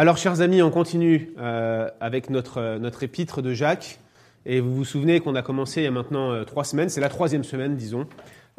[0.00, 3.98] Alors, chers amis, on continue euh, avec notre, notre épître de Jacques.
[4.46, 7.00] Et vous vous souvenez qu'on a commencé il y a maintenant euh, trois semaines, c'est
[7.00, 8.06] la troisième semaine, disons,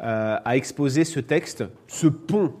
[0.02, 2.52] euh, à exposer ce texte, ce pont,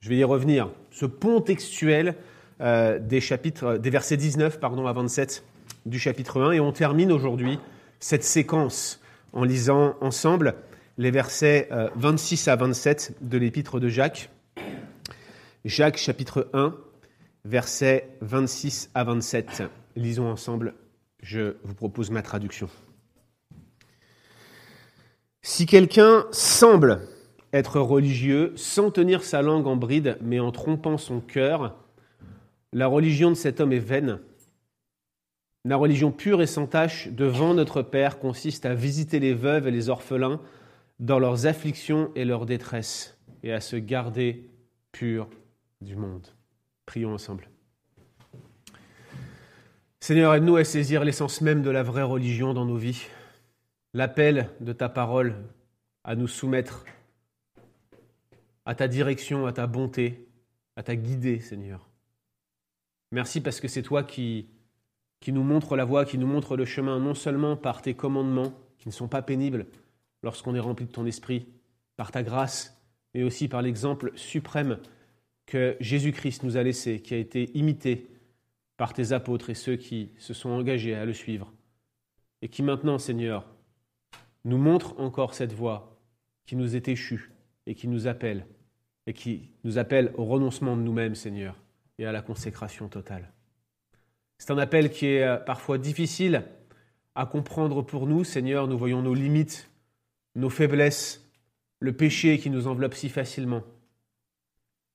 [0.00, 2.14] je vais y revenir, ce pont textuel
[2.60, 5.42] euh, des, chapitres, des versets 19 pardon, à 27
[5.86, 6.52] du chapitre 1.
[6.52, 7.58] Et on termine aujourd'hui
[8.00, 9.00] cette séquence
[9.32, 10.56] en lisant ensemble
[10.98, 14.28] les versets 26 à 27 de l'épître de Jacques.
[15.64, 16.74] Jacques chapitre 1,
[17.46, 19.62] versets 26 à 27.
[19.94, 20.74] Lisons ensemble,
[21.22, 22.68] je vous propose ma traduction.
[25.42, 27.02] Si quelqu'un semble
[27.52, 31.76] être religieux sans tenir sa langue en bride, mais en trompant son cœur,
[32.72, 34.18] la religion de cet homme est vaine.
[35.64, 39.70] La religion pure et sans tache devant notre Père consiste à visiter les veuves et
[39.70, 40.40] les orphelins
[40.98, 44.50] dans leurs afflictions et leurs détresses, et à se garder
[44.90, 45.28] pur
[45.80, 46.35] du monde.
[46.86, 47.48] Prions ensemble.
[50.00, 53.08] Seigneur, aide-nous à saisir l'essence même de la vraie religion dans nos vies,
[53.92, 55.34] l'appel de ta parole
[56.04, 56.84] à nous soumettre
[58.64, 60.28] à ta direction, à ta bonté,
[60.76, 61.88] à ta guidée, Seigneur.
[63.12, 64.48] Merci parce que c'est toi qui,
[65.26, 68.88] nous montre la voie, qui nous montre le chemin, non seulement par tes commandements, qui
[68.88, 69.66] ne sont pas pénibles
[70.22, 71.48] lorsqu'on est rempli de ton esprit,
[71.96, 72.80] par ta grâce,
[73.14, 74.78] mais aussi par l'exemple suprême
[75.46, 78.08] que Jésus-Christ nous a laissé, qui a été imité
[78.76, 81.52] par tes apôtres et ceux qui se sont engagés à le suivre,
[82.42, 83.46] et qui maintenant, Seigneur,
[84.44, 85.98] nous montre encore cette voie
[86.44, 87.32] qui nous est échue
[87.66, 88.46] et qui nous appelle,
[89.06, 91.56] et qui nous appelle au renoncement de nous-mêmes, Seigneur,
[91.98, 93.32] et à la consécration totale.
[94.38, 96.44] C'est un appel qui est euh, parfois difficile
[97.14, 99.70] à comprendre pour nous, Seigneur, nous voyons nos limites,
[100.34, 101.26] nos faiblesses,
[101.80, 103.62] le péché qui nous enveloppe si facilement.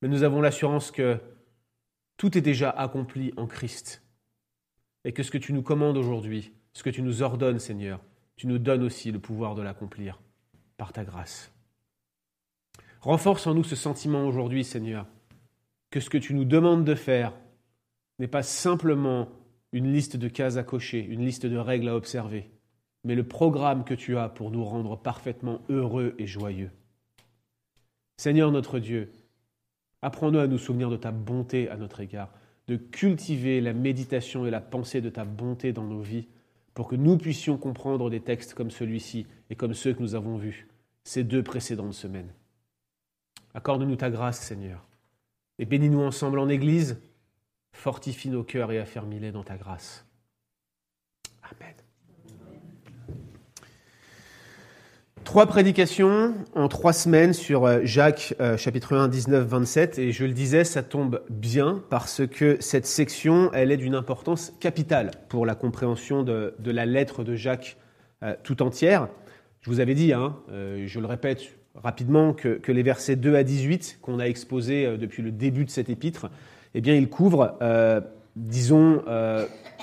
[0.02, 1.18] Mais nous avons l'assurance que
[2.16, 4.02] tout est déjà accompli en Christ.
[5.04, 8.00] Et que ce que tu nous commandes aujourd'hui, ce que tu nous ordonnes, Seigneur,
[8.36, 10.20] tu nous donnes aussi le pouvoir de l'accomplir
[10.76, 11.52] par ta grâce.
[13.00, 15.06] Renforce en nous ce sentiment aujourd'hui, Seigneur,
[15.90, 17.32] que ce que tu nous demandes de faire
[18.18, 19.28] n'est pas simplement
[19.72, 22.50] une liste de cases à cocher, une liste de règles à observer,
[23.04, 26.70] mais le programme que tu as pour nous rendre parfaitement heureux et joyeux.
[28.16, 29.12] Seigneur notre Dieu,
[30.02, 32.30] Apprends-nous à nous souvenir de ta bonté à notre égard,
[32.66, 36.28] de cultiver la méditation et la pensée de ta bonté dans nos vies,
[36.74, 40.36] pour que nous puissions comprendre des textes comme celui-ci et comme ceux que nous avons
[40.36, 40.66] vus
[41.04, 42.32] ces deux précédentes semaines.
[43.54, 44.86] Accorde-nous ta grâce, Seigneur,
[45.58, 47.00] et bénis-nous ensemble en Église,
[47.72, 50.06] fortifie nos cœurs et affermis-les dans ta grâce.
[51.42, 51.74] Amen.
[55.24, 59.98] Trois prédications en trois semaines sur euh, Jacques euh, chapitre 1, 19, 27.
[59.98, 64.52] Et je le disais, ça tombe bien parce que cette section, elle est d'une importance
[64.58, 67.76] capitale pour la compréhension de, la lettre de Jacques
[68.22, 69.08] euh, tout entière.
[69.60, 71.42] Je vous avais dit, hein, je le répète
[71.76, 75.70] rapidement, que, que, les versets 2 à 18 qu'on a exposés depuis le début de
[75.70, 76.30] cet épître,
[76.74, 77.56] eh bien, ils couvrent,
[78.34, 79.04] disons,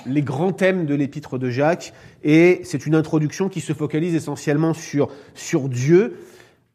[0.06, 4.74] les grands thèmes de l'épître de Jacques, et c'est une introduction qui se focalise essentiellement
[4.74, 6.18] sur, sur Dieu.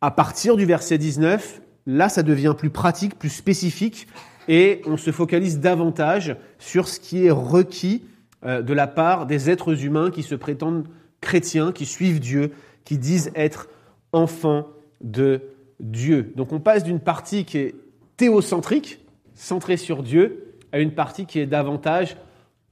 [0.02, 4.08] À partir du verset 19, là, ça devient plus pratique, plus spécifique,
[4.48, 8.04] et on se focalise davantage sur ce qui est requis
[8.46, 10.88] euh, de la part des êtres humains qui se prétendent
[11.22, 12.52] chrétiens, qui suivent Dieu,
[12.84, 13.70] qui disent être
[14.12, 14.68] enfants
[15.02, 15.42] de
[15.80, 16.32] Dieu.
[16.36, 17.76] Donc on passe d'une partie qui est
[18.18, 19.00] théocentrique,
[19.34, 22.18] centrée sur Dieu, à une partie qui est davantage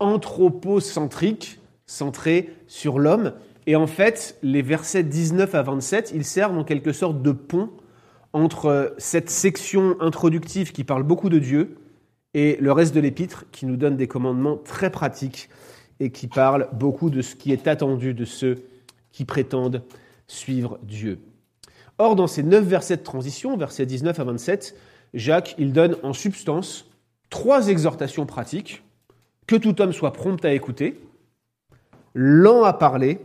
[0.03, 3.34] anthropocentrique, centré sur l'homme.
[3.66, 7.69] Et en fait, les versets 19 à 27, ils servent en quelque sorte de pont
[8.34, 11.78] entre cette section introductive qui parle beaucoup de Dieu
[12.34, 15.50] et le reste de l'épître qui nous donne des commandements très pratiques
[16.00, 18.63] et qui parle beaucoup de ce qui est attendu de ceux
[19.12, 19.84] qui prétendent
[20.28, 21.19] suivre Dieu.
[22.00, 24.75] Or, dans ces neuf versets de transition, versets 19 à 27,
[25.13, 26.90] Jacques, il donne en substance
[27.30, 28.84] trois exhortations pratiques
[29.48, 31.00] que tout homme soit prompt à écouter,
[32.13, 33.19] lent à parler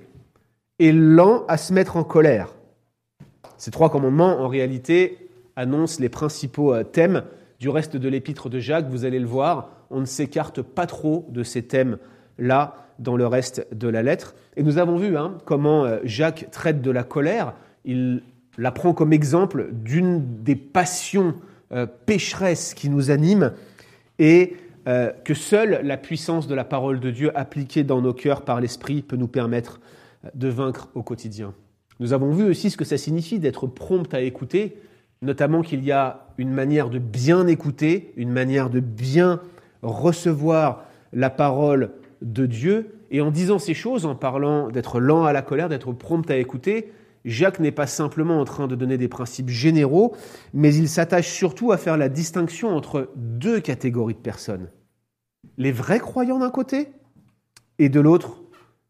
[0.78, 2.54] et lent à se mettre en colère.
[3.56, 7.24] Ces trois commandements, en réalité, annoncent les principaux euh, thèmes
[7.58, 8.88] du reste de l'épître de Jacques.
[8.88, 13.66] Vous allez le voir, on ne s'écarte pas trop de ces thèmes-là dans le reste
[13.74, 14.34] de la lettre.
[14.56, 17.54] Et nous avons vu hein, comment euh, Jacques traite de la colère.
[17.84, 18.22] Il
[18.56, 21.34] la prend comme exemple d'une des passions
[21.72, 23.52] euh, pécheresses qui nous animent
[24.18, 28.42] et euh, que seule la puissance de la parole de Dieu appliquée dans nos cœurs
[28.42, 29.80] par l'Esprit peut nous permettre
[30.24, 31.54] euh, de vaincre au quotidien.
[32.00, 34.76] Nous avons vu aussi ce que ça signifie d'être prompt à écouter,
[35.20, 39.40] notamment qu'il y a une manière de bien écouter, une manière de bien
[39.82, 41.90] recevoir la parole
[42.22, 42.94] de Dieu.
[43.10, 46.36] Et en disant ces choses, en parlant d'être lent à la colère, d'être prompt à
[46.36, 46.92] écouter,
[47.28, 50.16] Jacques n'est pas simplement en train de donner des principes généraux,
[50.54, 54.70] mais il s'attache surtout à faire la distinction entre deux catégories de personnes.
[55.58, 56.88] Les vrais croyants d'un côté
[57.78, 58.42] et de l'autre,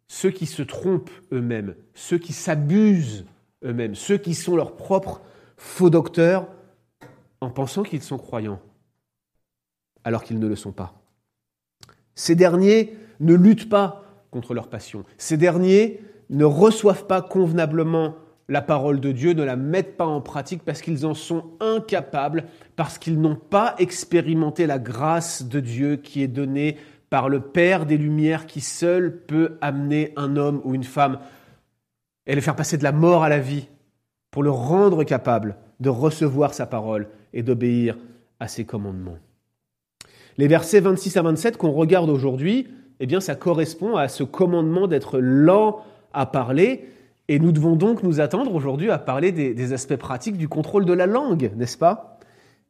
[0.07, 3.27] ceux qui se trompent eux-mêmes, ceux qui s'abusent
[3.65, 5.21] eux-mêmes, ceux qui sont leurs propres
[5.57, 6.47] faux docteurs
[7.41, 8.61] en pensant qu'ils sont croyants,
[10.05, 10.95] alors qu'ils ne le sont pas.
[12.15, 15.05] Ces derniers ne luttent pas contre leur passion.
[15.17, 16.01] Ces derniers
[16.31, 18.15] ne reçoivent pas convenablement
[18.49, 22.45] la parole de Dieu, ne la mettent pas en pratique parce qu'ils en sont incapables,
[22.77, 26.77] parce qu'ils n'ont pas expérimenté la grâce de Dieu qui est donnée
[27.11, 31.19] par le Père des Lumières qui seul peut amener un homme ou une femme
[32.27, 33.69] et le faire passer de la mort à la vie
[34.31, 37.97] pour le rendre capable de recevoir sa parole et d'obéir
[38.41, 39.19] à ses commandements.
[40.37, 42.69] Les versets 26 à 27 qu'on regarde aujourd'hui,
[43.01, 46.89] eh bien, ça correspond à ce commandement d'être lent à parler.
[47.29, 50.95] Et nous devons donc nous attendre aujourd'hui à parler des, aspects pratiques du contrôle de
[50.95, 52.19] la langue, n'est-ce pas?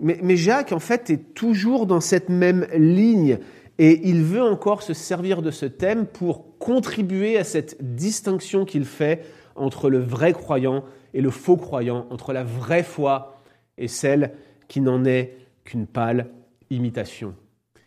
[0.01, 3.39] Mais, Jacques, en fait, est toujours dans cette même ligne.
[3.79, 8.85] Et il veut encore se servir de ce thème pour contribuer à cette distinction qu'il
[8.85, 9.25] fait
[9.55, 10.85] entre le vrai croyant
[11.15, 13.41] et le faux croyant, entre la vraie foi
[13.77, 14.33] et celle
[14.67, 16.27] qui n'en est qu'une pâle
[16.71, 17.35] imitation.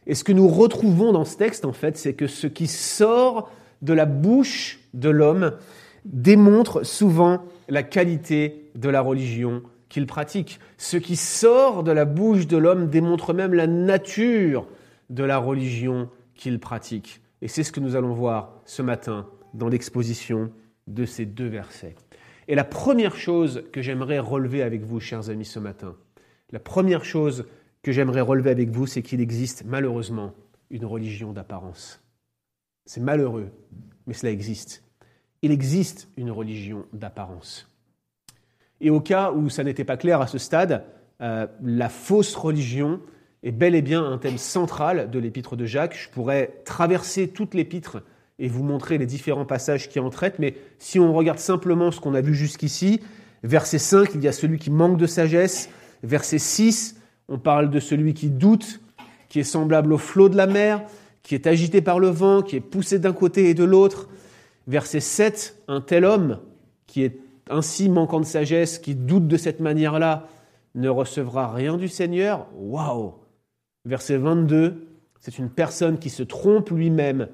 [0.07, 3.49] Et ce que nous retrouvons dans ce texte, en fait, c'est que ce qui sort
[3.81, 5.53] de la bouche de l'homme
[6.05, 10.59] démontre souvent la qualité de la religion qu'il pratique.
[10.77, 14.67] Ce qui sort de la bouche de l'homme démontre même la nature
[15.09, 17.21] de la religion qu'il pratique.
[17.41, 20.51] Et c'est ce que nous allons voir ce matin dans l'exposition
[20.87, 21.95] de ces deux versets.
[22.47, 25.95] Et la première chose que j'aimerais relever avec vous, chers amis, ce matin,
[26.51, 27.45] la première chose
[27.83, 30.33] que j'aimerais relever avec vous, c'est qu'il existe malheureusement
[30.69, 32.01] une religion d'apparence.
[32.85, 33.49] C'est malheureux,
[34.07, 34.83] mais cela existe.
[35.41, 37.67] Il existe une religion d'apparence.
[38.79, 40.83] Et au cas où ça n'était pas clair à ce stade,
[41.21, 42.99] euh, la fausse religion
[43.43, 45.95] est bel et bien un thème central de l'épître de Jacques.
[45.95, 48.03] Je pourrais traverser toute l'épître
[48.39, 51.99] et vous montrer les différents passages qui en traitent, mais si on regarde simplement ce
[51.99, 52.99] qu'on a vu jusqu'ici,
[53.43, 55.69] verset 5, il y a celui qui manque de sagesse,
[56.03, 56.99] verset 6,
[57.29, 58.81] on parle de celui qui doute,
[59.29, 60.83] qui est semblable au flot de la mer,
[61.23, 64.09] qui est agité par le vent, qui est poussé d'un côté et de l'autre.
[64.67, 66.39] Verset 7, un tel homme
[66.87, 67.19] qui est
[67.49, 70.27] ainsi manquant de sagesse, qui doute de cette manière-là,
[70.75, 72.47] ne recevra rien du Seigneur?
[72.55, 73.15] Waouh
[73.85, 74.87] Verset 22,
[75.19, 77.27] c'est une personne qui se trompe lui-même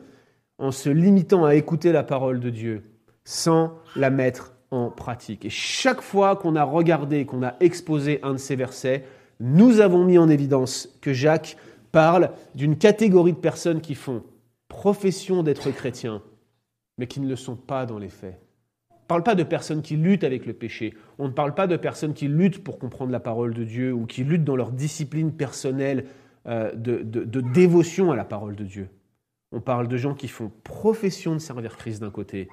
[0.59, 2.83] en se limitant à écouter la parole de Dieu
[3.25, 5.45] sans la mettre en pratique.
[5.45, 9.03] Et chaque fois qu'on a regardé, qu'on a exposé un de ces versets,
[9.39, 11.57] nous avons mis en évidence que Jacques
[11.91, 14.23] parle d'une catégorie de personnes qui font
[14.67, 16.21] profession d'être chrétiens,
[16.97, 18.39] mais qui ne le sont pas dans les faits.
[18.91, 20.93] On ne parle pas de personnes qui luttent avec le péché.
[21.17, 24.05] On ne parle pas de personnes qui luttent pour comprendre la parole de Dieu ou
[24.05, 26.05] qui luttent dans leur discipline personnelle
[26.47, 28.89] euh, de, de, dévotion à la parole de Dieu.
[29.53, 32.49] On parle de gens qui font profession de servir Christ d'un côté,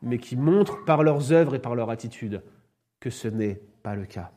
[0.00, 2.42] mais qui montrent par leurs œuvres et par leur attitude
[3.00, 4.32] que ce n'est pas le cas.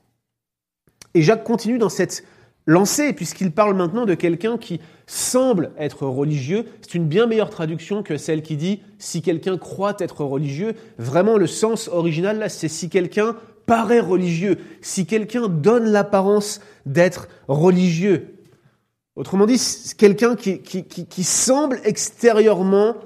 [1.14, 2.26] Et Jacques continue dans cette
[2.66, 6.66] lancée, puisqu'il parle maintenant de quelqu'un qui semble être religieux.
[6.82, 10.74] C'est une bien meilleure traduction que celle qui dit si quelqu'un croit être religieux.
[10.98, 17.28] Vraiment, le sens original, là, c'est si quelqu'un paraît religieux, si quelqu'un donne l'apparence d'être
[17.48, 18.36] religieux.
[19.16, 19.62] Autrement dit,
[19.98, 22.98] quelqu'un qui, qui, semble extérieurement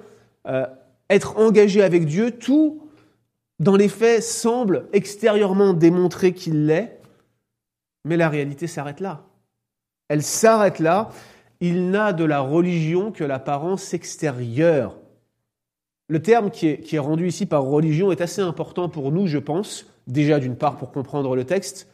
[0.47, 0.65] euh,
[1.09, 2.81] être engagé avec Dieu, tout
[3.59, 6.99] dans les faits semble extérieurement démontrer qu'il l'est,
[8.05, 9.28] mais la réalité s'arrête là.
[10.09, 11.09] Elle s'arrête là.
[11.61, 14.97] Il n'a de la religion que l'apparence extérieure.
[16.07, 19.85] Le terme qui est, rendu ici par religion est assez important pour nous, je pense,
[20.07, 21.87] déjà d'une part pour comprendre le texte,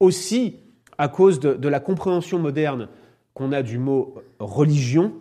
[0.00, 0.60] aussi
[0.98, 2.88] à cause de, de la compréhension moderne
[3.34, 5.12] qu'on a du mot religion.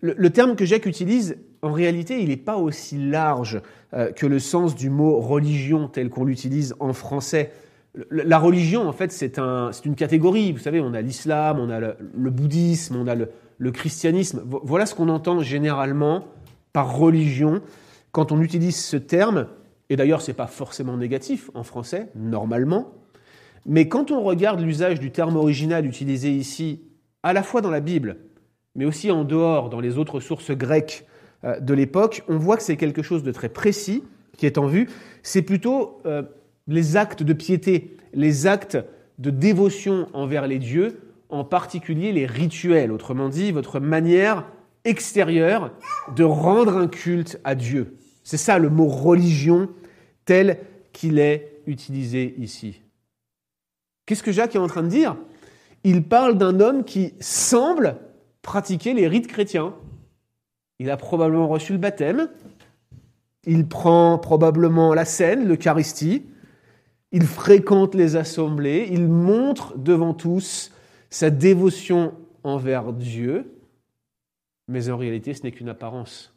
[0.00, 3.60] Le, terme que Jacques utilise, en réalité, il n'est pas aussi large
[3.94, 7.50] euh, que le sens du mot religion tel qu'on l'utilise en français.
[8.10, 10.52] La religion, en fait, c'est un, une catégorie.
[10.52, 14.42] Vous savez, on a l'islam, on a le, bouddhisme, on a le, christianisme.
[14.44, 16.26] Voilà ce qu'on entend généralement
[16.72, 17.60] par religion
[18.12, 19.48] quand on utilise ce terme.
[19.90, 22.92] Et d'ailleurs, ce n'est pas forcément négatif en français, normalement.
[23.66, 26.82] Mais quand on regarde l'usage du terme original utilisé ici
[27.22, 28.18] à la fois dans la Bible,
[28.74, 31.06] mais aussi en dehors, dans les autres sources grecques
[31.44, 34.04] euh, de l'époque, on voit que c'est quelque chose de très précis
[34.36, 34.88] qui est en vue.
[35.22, 36.22] C'est plutôt euh,
[36.68, 38.78] les actes de piété, les actes
[39.18, 44.46] de dévotion envers les dieux en particulier les rituels, autrement dit votre manière
[44.84, 45.72] extérieure
[46.14, 47.96] de rendre un culte à Dieu.
[48.22, 49.68] C'est ça le mot religion
[50.24, 50.58] tel
[50.92, 52.80] qu'il est utilisé ici.
[54.06, 55.16] Qu'est-ce que Jacques est en train de dire?
[55.84, 57.96] Il parle d'un homme qui semble
[58.42, 59.74] pratiquer les rites chrétiens.
[60.78, 62.28] Il a probablement reçu le baptême,
[63.44, 66.24] il prend probablement la scène, l'Eucharistie,
[67.12, 70.72] il fréquente les assemblées, il montre devant tous
[71.10, 73.54] sa dévotion envers Dieu,
[74.68, 76.34] mais en réalité ce n'est qu'une apparence.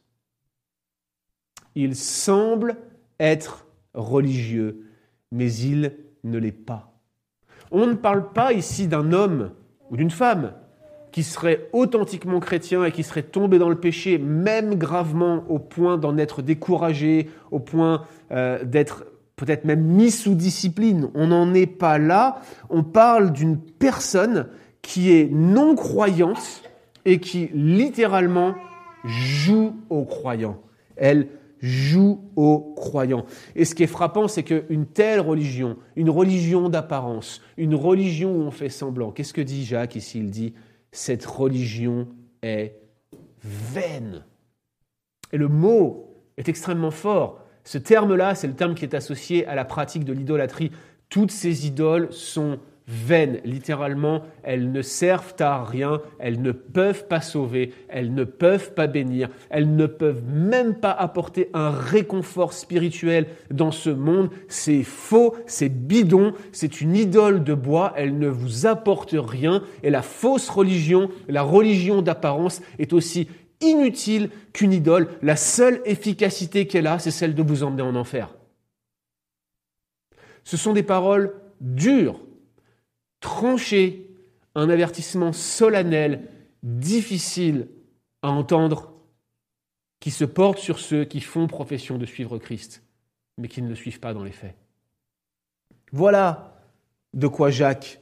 [1.76, 2.78] Il semble
[3.20, 4.88] être religieux,
[5.32, 6.94] mais il ne l'est pas.
[7.72, 9.52] On ne parle pas ici d'un homme
[9.90, 10.54] ou d'une femme
[11.12, 15.98] qui serait authentiquement chrétien et qui serait tombé dans le péché, même gravement, au point
[15.98, 21.10] d'en être découragé, au point euh, d'être peut-être même mis sous discipline.
[21.16, 22.42] On n'en est pas là.
[22.70, 24.48] On parle d'une personne
[24.82, 26.64] qui est non croyante
[27.06, 28.56] et qui littéralement
[29.04, 30.60] joue aux croyants.
[30.96, 31.28] Elle
[31.62, 33.26] joue aux croyants.
[33.56, 38.42] Et ce qui est frappant, c'est qu'une telle religion, une religion d'apparence, une religion où
[38.42, 40.20] on fait semblant, qu'est-ce que dit Jacques ici?
[40.20, 40.54] Il dit,
[40.92, 42.08] cette religion
[42.42, 42.80] est
[43.44, 44.26] vaine.
[45.32, 47.41] Et le mot est extrêmement fort.
[47.64, 50.72] Ce terme-là, c'est le terme qui est associé à la pratique de l'idolâtrie.
[51.10, 57.22] Toutes ces idoles sont vaines, littéralement, elles ne servent à rien, elles ne peuvent pas
[57.22, 63.28] sauver, elles ne peuvent pas bénir, elles ne peuvent même pas apporter un réconfort spirituel
[63.50, 64.30] dans ce monde.
[64.50, 69.90] C'est faux, c'est bidon, c'est une idole de bois, elle ne vous apporte rien, et
[69.90, 73.30] la fausse religion, la religion d'apparence, est aussi
[73.62, 75.10] inutile qu'une idole.
[75.22, 78.36] La seule efficacité qu'elle a, c'est celle de vous emmener en enfer.
[80.44, 82.20] Ce sont des paroles dures,
[83.20, 84.10] trancher
[84.56, 86.28] un avertissement solennel,
[86.64, 87.68] difficile
[88.22, 88.94] à entendre,
[90.00, 92.84] qui se porte sur ceux qui font profession de suivre Christ,
[93.38, 94.56] mais qui ne le suivent pas dans les faits.
[95.92, 96.60] Voilà
[97.14, 98.02] de quoi Jacques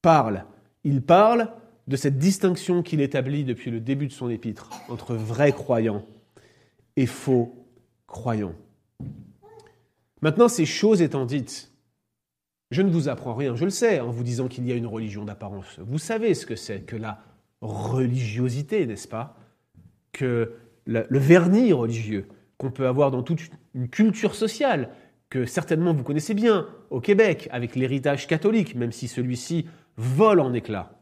[0.00, 0.44] parle.
[0.84, 1.52] Il parle
[1.86, 6.06] de cette distinction qu'il établit depuis le début de son épître entre vrais croyants
[6.96, 7.66] et faux
[8.06, 8.54] croyants.
[10.22, 11.70] Maintenant, ces choses étant dites,
[12.70, 14.86] je ne vous apprends rien, je le sais, en vous disant qu'il y a une
[14.86, 15.78] religion d'apparence.
[15.78, 17.22] Vous savez ce que c'est que la
[17.60, 19.36] religiosité, n'est-ce pas?
[20.12, 20.52] Que
[20.86, 22.26] le, vernis religieux
[22.56, 23.40] qu'on peut avoir dans toute
[23.74, 24.90] une culture sociale,
[25.28, 30.52] que certainement vous connaissez bien au Québec, avec l'héritage catholique, même si celui-ci vole en
[30.52, 30.93] éclats.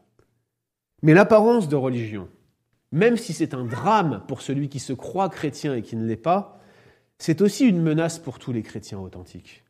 [1.03, 2.29] Mais l'apparence de religion,
[2.91, 6.15] même si c'est un drame pour celui qui se croit chrétien et qui ne l'est
[6.15, 6.59] pas,
[7.17, 9.63] c'est aussi une menace pour tous les chrétiens authentiques.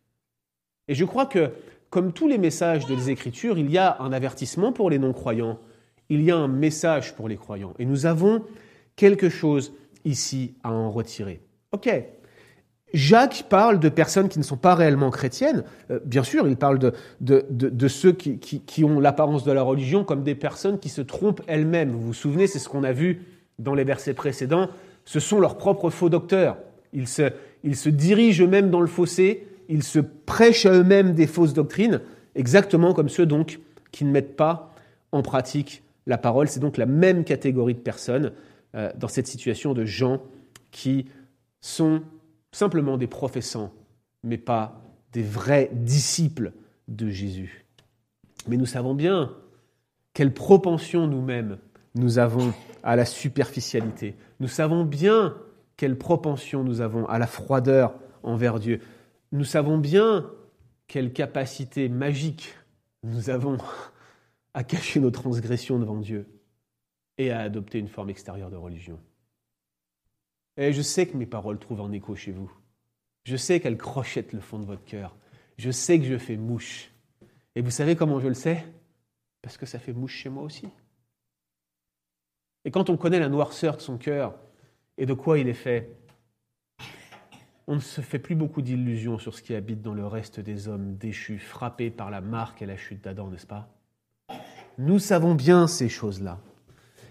[0.87, 1.51] Et je crois que
[1.89, 5.59] comme tous les messages des Écritures, il y a un avertissement pour les non-croyants,
[6.09, 7.73] il y a un message pour les croyants.
[7.79, 8.43] Et nous avons
[8.95, 9.73] quelque chose
[10.05, 11.41] ici à en retirer.
[11.71, 11.89] Ok,
[12.93, 15.63] Jacques parle de personnes qui ne sont pas réellement chrétiennes.
[15.89, 16.79] Euh, bien sûr, il parle
[17.19, 21.91] de, ceux qui, ont l'apparence de la religion comme des personnes qui se trompent elles-mêmes.
[21.91, 23.23] Vous vous souvenez, c'est ce qu'on a vu
[23.59, 24.69] dans les versets précédents.
[25.05, 26.57] Ce sont leurs propres faux docteurs.
[26.93, 27.31] Ils se,
[27.63, 32.01] ils se dirigent eux-mêmes dans le fossé ils se prêchent à eux-mêmes des fausses doctrines,
[32.35, 33.59] exactement comme ceux donc
[33.91, 34.73] qui ne mettent pas
[35.11, 36.47] en pratique la parole.
[36.47, 38.33] C'est donc la même catégorie de personnes
[38.75, 40.21] euh, dans cette situation de gens
[40.71, 41.05] qui
[41.61, 42.01] sont
[42.53, 43.73] simplement des professants,
[44.23, 44.81] mais pas
[45.11, 46.53] des vrais disciples
[46.87, 47.65] de Jésus.
[48.47, 49.35] Mais nous savons bien
[50.13, 51.57] quelle propension nous-mêmes
[51.95, 54.15] nous avons à la superficialité.
[54.39, 55.35] Nous savons bien
[55.75, 58.79] quelle propension nous avons à la froideur envers Dieu
[59.33, 60.31] nous savons bien
[60.87, 62.55] quelle capacité magique
[63.01, 63.57] nous avons
[64.53, 66.27] à cacher nos transgressions devant Dieu
[67.17, 68.99] et à adopter une forme extérieure de religion.
[70.57, 72.51] Et je sais que mes paroles trouvent un écho chez vous.
[73.23, 75.15] Je sais qu'elles crochettent le fond de votre cœur.
[75.57, 76.91] Je sais que je fais mouche.
[77.55, 78.65] Et vous savez comment je le sais?
[79.41, 80.67] Parce que ça fait mouche chez moi aussi.
[82.65, 84.35] Et quand on connaît la noirceur de son cœur
[84.97, 85.89] et de quoi il est fait,
[87.67, 90.67] on ne se fait plus beaucoup d'illusions sur ce qui habite dans le reste des
[90.67, 93.69] hommes déchus, frappés par la marque et la chute d'Adam, n'est-ce pas?
[94.77, 96.39] Nous savons bien ces choses-là.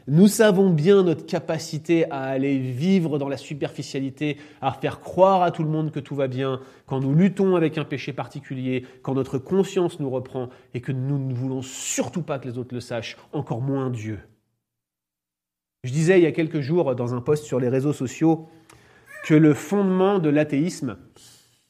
[0.08, 5.50] Nous savons bien notre capacité à aller vivre dans la superficialité, à faire croire à
[5.52, 9.14] tout le monde que tout va bien, quand nous luttons avec un péché particulier, quand
[9.14, 12.80] notre conscience nous reprend et que nous ne voulons surtout pas que les autres le
[12.80, 14.18] sachent, encore moins Dieu.
[15.84, 18.48] Je disais il y a quelques jours dans un post sur les réseaux sociaux,
[19.24, 20.96] que le fondement de l'athéisme,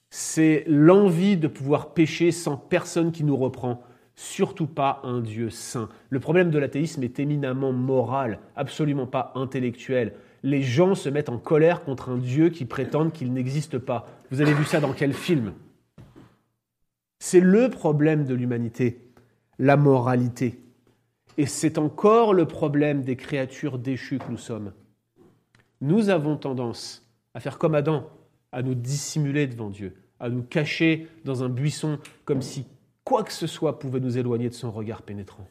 [0.09, 3.83] c'est l'envie de pouvoir pécher sans personne qui nous reprend,
[4.23, 5.89] surtout pas un Dieu saint.
[6.09, 10.15] Le problème de l'athéisme est éminemment moral, absolument pas intellectuel.
[10.45, 14.07] Les gens se mettent en colère contre un Dieu qui prétend qu'il n'existe pas.
[14.31, 15.53] Vous avez vu ça dans quel film?
[17.19, 19.01] C'est le problème de l'humanité,
[19.59, 20.61] la moralité.
[21.37, 24.73] Et c'est encore le problème des créatures déchues que nous sommes.
[25.81, 28.09] Nous avons tendance à faire comme Adam,
[28.53, 32.67] à nous dissimuler devant Dieu, à nous cacher dans un buisson comme si
[33.05, 35.47] quoi que ce soit pouvait nous éloigner de son regard pénétrant.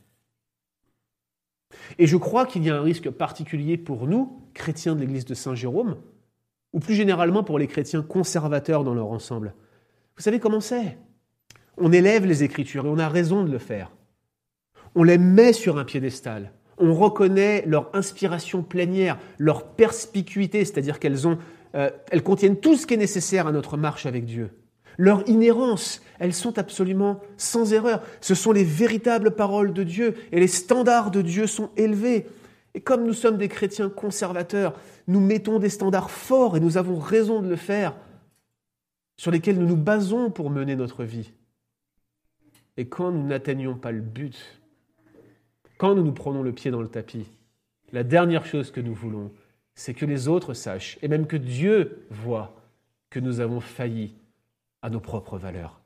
[1.98, 5.34] Et je crois qu'il y a un risque particulier pour nous, chrétiens de l'Église de
[5.34, 5.98] Saint Jérôme,
[6.74, 9.54] ou plus généralement pour les chrétiens conservateurs dans leur ensemble.
[10.16, 10.98] Vous savez comment c'est?
[11.78, 13.92] On élève les Écritures et on a raison de le faire.
[14.96, 16.52] On les met sur un piédestal.
[16.78, 21.28] On reconnaît leur inspiration plénière, leur perspicuité, c'est-à-dire qu'elles
[21.76, 21.90] euh,
[22.24, 24.50] contiennent tout ce qui est nécessaire à notre marche avec Dieu.
[24.98, 28.02] Leur inhérence, elles sont absolument sans erreur.
[28.20, 32.28] Ce sont les véritables paroles de Dieu et les standards de Dieu sont élevés.
[32.74, 34.74] Et comme nous sommes des chrétiens conservateurs,
[35.08, 37.96] nous mettons des standards forts et nous avons raison de le faire,
[39.18, 41.32] sur lesquels nous nous basons pour mener notre vie.
[42.78, 44.62] Et quand nous n'atteignons pas le but,
[45.78, 47.28] quand nous nous prenons le pied dans le tapis,
[47.92, 49.32] la dernière chose que nous voulons,
[49.76, 52.56] c'est que les autres sachent, et même que Dieu voit,
[53.10, 54.14] que nous avons failli
[54.82, 55.80] à nos propres valeurs.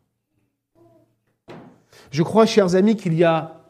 [2.12, 3.62] Je crois, chers amis, qu'il y a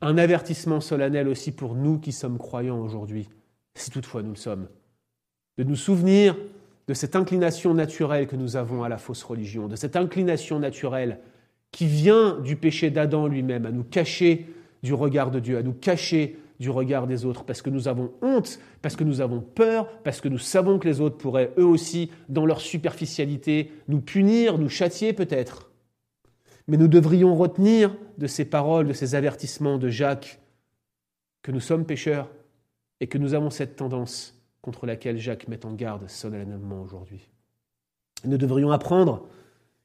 [0.00, 3.28] un avertissement solennel aussi pour nous qui sommes croyants aujourd'hui,
[3.74, 4.68] si toutefois nous le sommes,
[5.58, 6.36] de nous souvenir
[6.88, 11.20] de cette inclination naturelle que nous avons à la fausse religion, de cette inclination naturelle
[11.70, 14.46] qui vient du péché d'Adam lui-même, à nous cacher
[14.82, 18.12] du regard de Dieu, à nous cacher du regard des autres, parce que nous avons
[18.20, 21.64] honte, parce que nous avons peur, parce que nous savons que les autres pourraient eux
[21.64, 25.70] aussi, dans leur superficialité, nous punir, nous châtier peut-être.
[26.68, 30.38] Mais nous devrions retenir de ces paroles, de ces avertissements de Jacques,
[31.42, 32.28] que nous sommes pécheurs
[33.00, 37.26] et que nous avons cette tendance contre laquelle Jacques met en garde solennellement aujourd'hui.
[38.24, 39.26] Nous devrions apprendre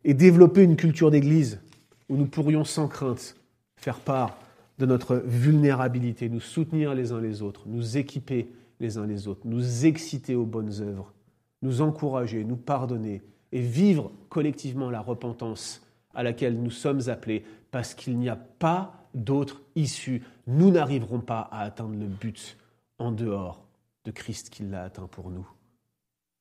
[0.03, 1.61] et développer une culture d'Église
[2.09, 3.37] où nous pourrions sans crainte
[3.77, 4.37] faire part
[4.77, 9.41] de notre vulnérabilité, nous soutenir les uns les autres, nous équiper les uns les autres,
[9.45, 11.13] nous exciter aux bonnes œuvres,
[11.61, 15.81] nous encourager, nous pardonner et vivre collectivement la repentance
[16.13, 20.23] à laquelle nous sommes appelés parce qu'il n'y a pas d'autre issue.
[20.47, 22.57] Nous n'arriverons pas à atteindre le but
[22.99, 23.65] en dehors
[24.03, 25.47] de Christ qui l'a atteint pour nous.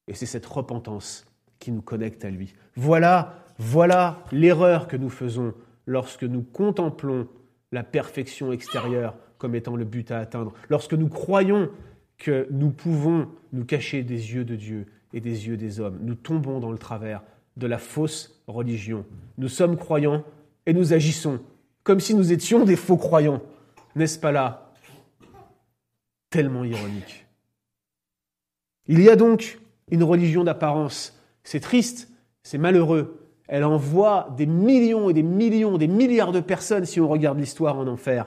[0.07, 1.25] Et c'est cette repentance
[1.59, 2.53] qui nous connecte à lui.
[2.77, 5.55] Voilà, voilà l'erreur que nous faisons
[5.87, 7.29] lorsque nous contemplons
[7.75, 10.55] la perfection extérieure comme étant le but à atteindre.
[10.71, 11.71] Lorsque nous croyons
[12.17, 16.15] que nous pouvons nous cacher des yeux de Dieu et des yeux des hommes, nous
[16.15, 17.23] tombons dans le travers
[17.57, 19.05] de la fausse religion.
[19.39, 20.25] Nous sommes croyants
[20.67, 21.41] et nous agissons
[21.83, 23.43] comme si nous étions des faux croyants.
[23.97, 24.73] N'est-ce pas là
[26.31, 27.27] Tellement ironique?
[28.87, 29.61] Il y a donc
[29.91, 31.21] une religion d'apparence.
[31.43, 32.11] C'est triste,
[32.43, 37.09] c'est malheureux, elle envoie des millions et des millions, des milliards de personnes si on
[37.09, 38.27] regarde l'histoire en enfer.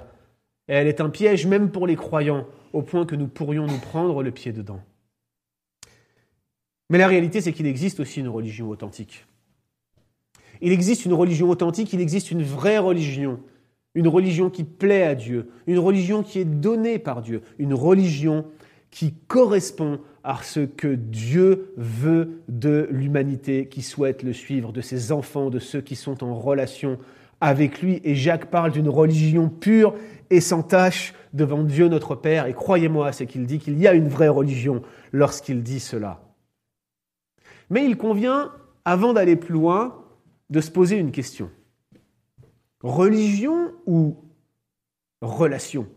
[0.67, 3.79] Et elle est un piège même pour les croyants, au point que nous pourrions nous
[3.79, 4.81] prendre le pied dedans.
[6.89, 9.25] Mais la réalité, c'est qu'il existe aussi une religion authentique.
[10.61, 13.39] Il existe une religion authentique, il existe une vraie religion,
[13.93, 18.45] une religion qui plaît à Dieu, une religion qui est donnée par Dieu, une religion
[18.91, 25.11] qui correspond à ce que Dieu veut de l'humanité qui souhaite le suivre, de ses
[25.11, 26.97] enfants, de ceux qui sont en relation
[27.39, 28.01] avec lui.
[28.03, 29.93] Et Jacques parle d'une religion pure
[30.29, 32.45] et sans tache devant Dieu notre Père.
[32.45, 36.21] Et croyez-moi, c'est qu'il dit qu'il y a une vraie religion lorsqu'il dit cela.
[37.69, 38.51] Mais il convient,
[38.85, 40.03] avant d'aller plus loin,
[40.49, 41.49] de se poser une question.
[42.81, 44.17] Religion ou
[45.21, 45.87] relation?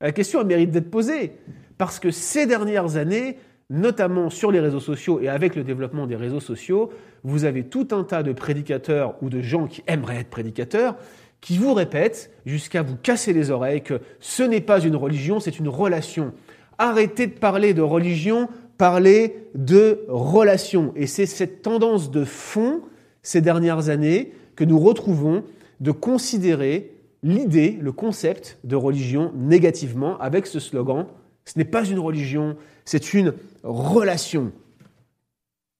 [0.00, 1.32] La question mérite d'être posée.
[1.76, 3.38] Parce que ces dernières années,
[3.70, 6.90] notamment sur les réseaux sociaux et avec le développement des réseaux sociaux,
[7.24, 10.96] vous avez tout un tas de prédicateurs ou de gens qui aimeraient être prédicateurs
[11.40, 15.58] qui vous répètent jusqu'à vous casser les oreilles que ce n'est pas une religion, c'est
[15.58, 16.32] une relation.
[16.78, 20.92] Arrêtez de parler de religion, parlez de relation.
[20.96, 22.82] Et c'est cette tendance de fond
[23.22, 25.44] ces dernières années que nous retrouvons
[25.80, 31.06] de considérer l'idée, le concept de religion négativement avec ce slogan
[31.48, 34.52] ce n'est pas une religion, c'est une relation.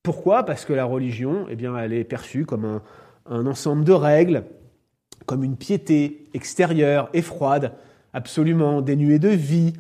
[0.03, 0.45] Pourquoi?
[0.45, 2.81] Parce que la religion, eh bien, elle est perçue comme
[3.27, 4.45] un, ensemble de règles,
[5.27, 7.75] comme une piété extérieure et froide,
[8.15, 9.75] absolument dénuée de vie,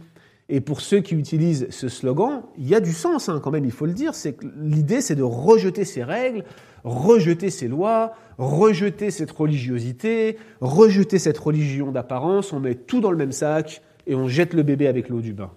[0.50, 3.64] Et pour ceux qui utilisent ce slogan, il y a du sens hein, quand même,
[3.64, 4.14] il faut le dire.
[4.14, 6.44] C'est l'idée, c'est de rejeter ces règles,
[6.84, 12.52] rejeter ces lois, rejeter cette religiosité, rejeter cette religion d'apparence.
[12.52, 15.32] On met tout dans le même sac et on jette le bébé avec l'eau du
[15.32, 15.52] bain.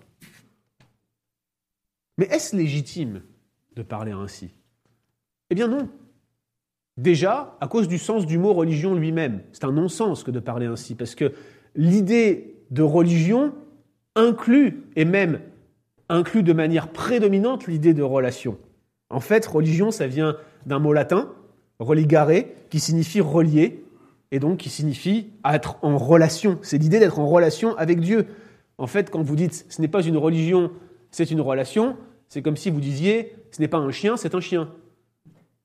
[2.17, 3.21] Mais est-ce légitime
[3.75, 4.53] de parler ainsi?
[5.49, 5.89] Eh bien non.
[6.97, 9.41] Déjà, à cause du sens du mot religion lui-même.
[9.53, 11.33] C'est un non-sens que de parler ainsi, parce que
[11.75, 13.53] l'idée de religion
[14.15, 15.39] inclut, et même
[16.09, 18.57] inclut de manière prédominante, l'idée de relation.
[19.09, 21.29] En fait, religion, ça vient d'un mot latin,
[21.79, 22.31] religare,
[22.69, 23.83] qui signifie relier,
[24.31, 26.57] et donc qui signifie être en relation.
[26.61, 28.27] C'est l'idée d'être en relation avec Dieu.
[28.77, 30.71] En fait, quand vous dites ce n'est pas une religion,
[31.11, 31.97] c'est une relation,
[32.29, 34.69] c'est comme si vous disiez ce n'est pas un chien, c'est un chien.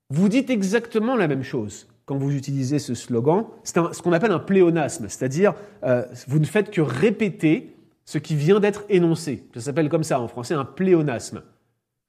[0.09, 3.45] Vous dites exactement la même chose quand vous utilisez ce slogan.
[3.63, 8.35] C'est ce qu'on appelle un pléonasme, c'est-à-dire euh, vous ne faites que répéter ce qui
[8.35, 9.43] vient d'être énoncé.
[9.53, 11.41] Ça s'appelle comme ça en français un pléonasme.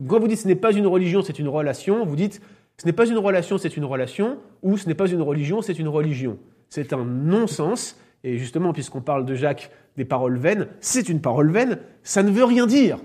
[0.07, 2.41] Quand vous dites ce n'est pas une religion, c'est une relation, vous dites
[2.81, 5.79] ce n'est pas une relation, c'est une relation, ou ce n'est pas une religion, c'est
[5.79, 6.39] une religion.
[6.69, 11.51] C'est un non-sens, et justement, puisqu'on parle de Jacques des paroles vaines, c'est une parole
[11.51, 12.99] vaine, ça ne veut rien dire.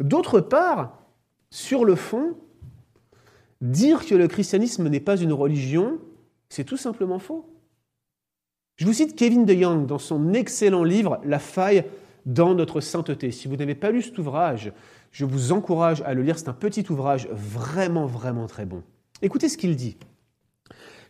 [0.00, 0.98] D'autre part,
[1.50, 2.36] sur le fond,
[3.60, 5.98] dire que le christianisme n'est pas une religion,
[6.48, 7.46] c'est tout simplement faux.
[8.76, 11.84] Je vous cite Kevin DeYoung dans son excellent livre La faille
[12.26, 13.32] dans notre sainteté.
[13.32, 14.72] Si vous n'avez pas lu cet ouvrage,
[15.10, 16.38] je vous encourage à le lire.
[16.38, 18.82] C'est un petit ouvrage vraiment, vraiment très bon.
[19.22, 19.96] Écoutez ce qu'il dit.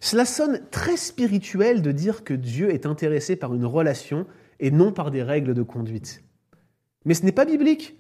[0.01, 4.27] Cela sonne très spirituel de dire que Dieu est intéressé par une relation
[4.61, 6.23] et non par des règles de conduite.
[7.05, 7.97] Mais ce n'est pas biblique,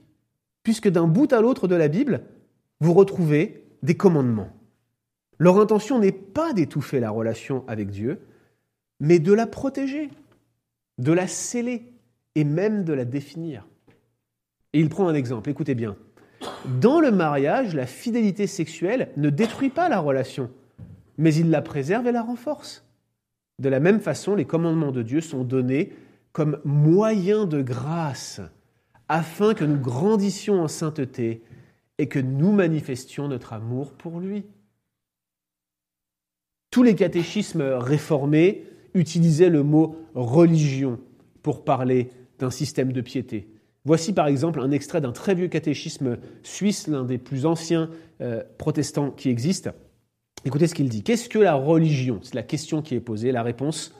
[0.63, 2.23] puisque d'un bout à l'autre de la Bible,
[2.81, 4.51] vous retrouvez des commandements.
[5.39, 8.21] Leur intention n'est pas d'étouffer la relation avec Dieu,
[9.01, 10.11] mais de la protéger,
[10.99, 11.93] de la sceller
[12.35, 13.67] et même de la définir.
[14.72, 15.96] Et il prend un exemple, écoutez bien.
[16.81, 20.50] Dans le mariage, la fidélité sexuelle ne détruit pas la relation,
[21.16, 22.85] mais il la préserve et la renforce.
[23.59, 25.92] De la même façon, les commandements de Dieu sont donnés
[26.33, 28.40] comme moyen de grâce,
[29.09, 31.42] afin que nous grandissions en sainteté
[31.96, 34.44] et que nous manifestions notre amour pour lui.
[36.70, 41.00] Tous les catéchismes réformés utilisaient le mot religion
[41.42, 43.48] pour parler d'un système de piété.
[43.88, 47.88] Voici par exemple un extrait d'un très vieux catéchisme suisse, l'un des plus anciens
[48.20, 49.70] euh, protestants qui existent.
[50.44, 51.03] Écoutez ce qu'il dit.
[51.03, 52.20] Qu'est-ce que la religion?
[52.22, 53.33] C'est la question qui est posée.
[53.33, 53.94] La réponse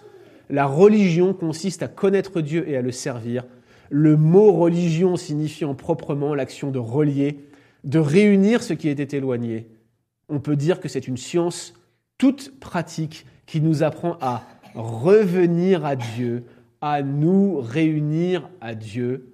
[0.51, 3.47] La religion consiste à connaître Dieu et à le servir.
[3.89, 7.39] Le mot religion signifiant proprement l'action de relier,
[7.85, 9.71] de réunir ce qui était éloigné.
[10.29, 11.73] On peut dire que c'est une science
[12.19, 16.45] toute pratique qui nous apprend à revenir à Dieu,
[16.83, 19.33] à nous réunir à Dieu.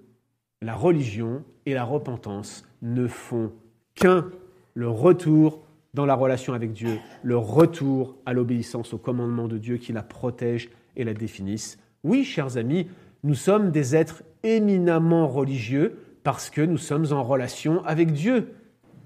[0.64, 3.53] La religion et la repentance ne font
[3.94, 4.31] qu'un,
[4.72, 5.61] le retour
[5.92, 10.03] dans la relation avec Dieu, le retour à l'obéissance au commandement de Dieu qui la
[10.03, 11.77] protège et la définissent.
[12.03, 12.87] Oui, chers amis,
[13.24, 18.55] nous sommes des êtres éminemment religieux parce que nous sommes en relation avec Dieu.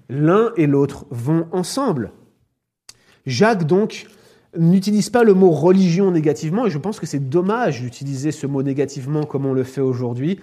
[0.07, 2.13] L'un et l'autre vont ensemble.
[3.25, 4.07] Jacques, donc,
[4.57, 8.63] n'utilise pas le mot religion négativement, et je pense que c'est dommage d'utiliser ce mot
[8.63, 10.39] négativement comme on le fait aujourd'hui,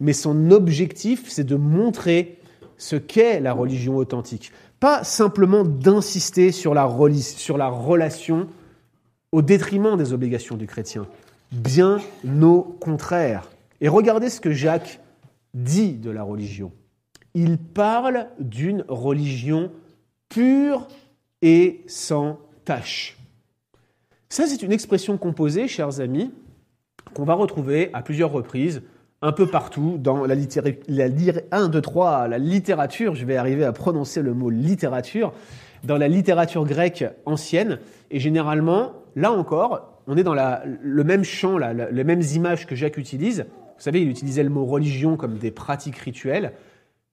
[0.00, 2.38] mais son objectif, c'est de montrer
[2.76, 4.52] ce qu'est la religion authentique.
[4.80, 6.88] Pas simplement d'insister sur la,
[7.20, 8.48] sur la relation
[9.32, 11.06] au détriment des obligations du chrétien.
[11.52, 11.98] Bien
[12.42, 13.50] au contraire.
[13.80, 15.00] Et regardez ce que Jacques
[15.54, 16.72] dit de la religion.
[17.34, 19.70] Il parle d'une religion
[20.28, 20.88] pure
[21.42, 23.16] et sans tâche.
[24.28, 26.32] Ça, c'est une expression composée, chers amis,
[27.14, 28.82] qu'on va retrouver à plusieurs reprises,
[29.22, 31.06] un peu partout dans la, littérature, la
[31.50, 35.32] 1, 2, 3, la littérature, je vais arriver à prononcer le mot littérature,
[35.84, 37.78] dans la littérature grecque ancienne,
[38.10, 42.98] et généralement, là encore, on est dans le même champ, les mêmes images que Jacques
[42.98, 43.46] utilise.
[43.76, 46.52] Vous savez, il utilisait le mot religion comme des pratiques rituelles.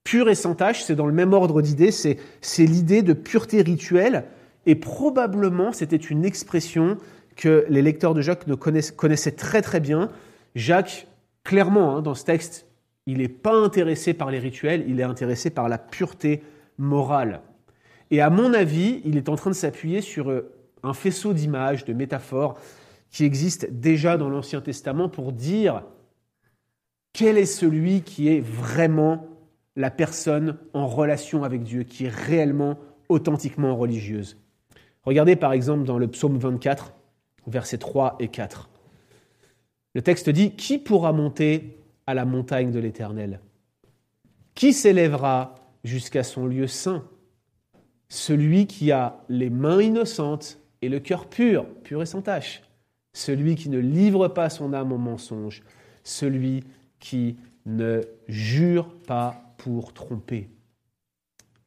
[0.03, 2.17] Pure et sans tâche, c'est dans le même ordre d'idées, c'est
[2.59, 4.25] l'idée de pureté rituelle,
[4.65, 6.97] et probablement c'était une expression
[7.35, 10.09] que les lecteurs de Jacques ne connaissaient très très bien.
[10.55, 11.07] Jacques,
[11.43, 12.67] clairement, hein, dans ce texte,
[13.05, 16.41] il n'est pas intéressé par les rituels, il est intéressé par la pureté
[16.77, 17.41] morale.
[18.11, 20.53] Et à mon avis, il est en train de s'appuyer sur euh,
[20.83, 22.57] un faisceau d'images, de métaphores
[23.09, 25.83] qui existent déjà dans l'Ancien Testament pour dire
[27.13, 29.27] quel est celui qui est vraiment
[29.75, 32.77] la personne en relation avec Dieu, qui est réellement,
[33.09, 34.37] authentiquement religieuse.
[35.03, 36.93] Regardez par exemple dans le psaume 24,
[37.47, 38.69] versets 3 et 4.
[39.93, 41.77] Le texte dit Qui pourra monter
[42.07, 43.39] à la montagne de l'Éternel?
[44.55, 47.03] Qui s'élèvera jusqu'à son lieu saint?
[48.09, 52.63] Celui qui a les mains innocentes et le cœur pur, pur et sans tache.
[53.13, 55.63] Celui qui ne livre pas son âme au mensonge.
[56.03, 56.63] Celui
[56.99, 60.49] qui ne jure pas pour tromper.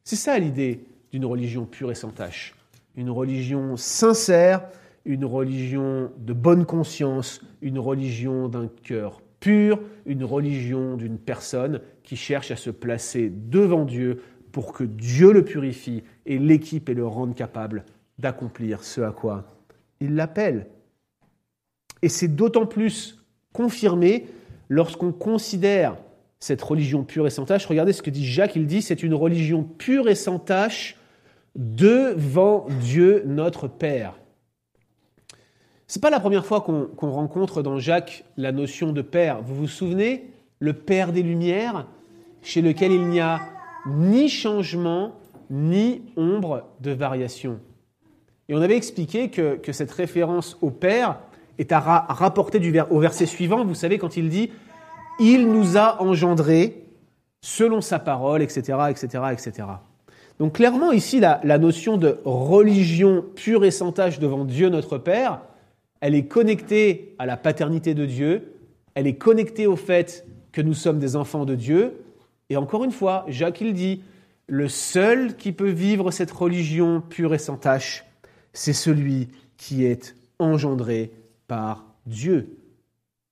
[0.03, 2.55] C'est ça l'idée d'une religion pure et sans tache.
[2.95, 4.67] Une religion sincère,
[5.07, 12.15] une religion de bonne conscience, une religion d'un cœur pur, une religion d'une personne qui
[12.15, 17.07] cherche à se placer devant Dieu pour que Dieu le purifie et l'équipe et le
[17.07, 17.85] rende capable
[18.19, 19.45] d'accomplir ce à quoi
[19.99, 20.67] il l'appelle.
[22.01, 24.27] Et c'est d'autant plus confirmé
[24.69, 25.97] lorsqu'on considère
[26.39, 27.65] cette religion pure et sans tâche.
[27.65, 30.97] Regardez ce que dit Jacques, il dit c'est une religion pure et sans tâche
[31.55, 34.19] devant Dieu notre Père.
[35.87, 39.41] Ce n'est pas la première fois qu'on rencontre dans Jacques la notion de Père.
[39.41, 40.29] Vous vous souvenez?
[40.59, 41.87] Le Père des Lumières,
[42.41, 43.39] chez lequel il n'y a
[43.85, 45.13] ni changement,
[45.49, 47.59] ni ombre de variation.
[48.49, 51.19] Et on avait expliqué que, cette référence au Père
[51.57, 53.63] est à rapporter au verset suivant.
[53.63, 54.51] Vous savez, quand il dit
[55.21, 56.83] Il nous a engendrés
[57.39, 59.67] selon sa parole, etc., etc., etc.
[60.37, 64.97] Donc clairement, ici, la, la notion de religion pure et sans tâche devant Dieu notre
[64.97, 65.39] Père,
[66.01, 68.53] elle est connectée à la paternité de Dieu,
[68.95, 72.01] elle est connectée au fait que nous sommes des enfants de Dieu.
[72.49, 74.01] Et encore une fois, Jacques il dit,
[74.47, 78.05] le seul qui peut vivre cette religion pure et sans tache,
[78.53, 81.11] c'est celui qui est engendré
[81.47, 82.57] par Dieu.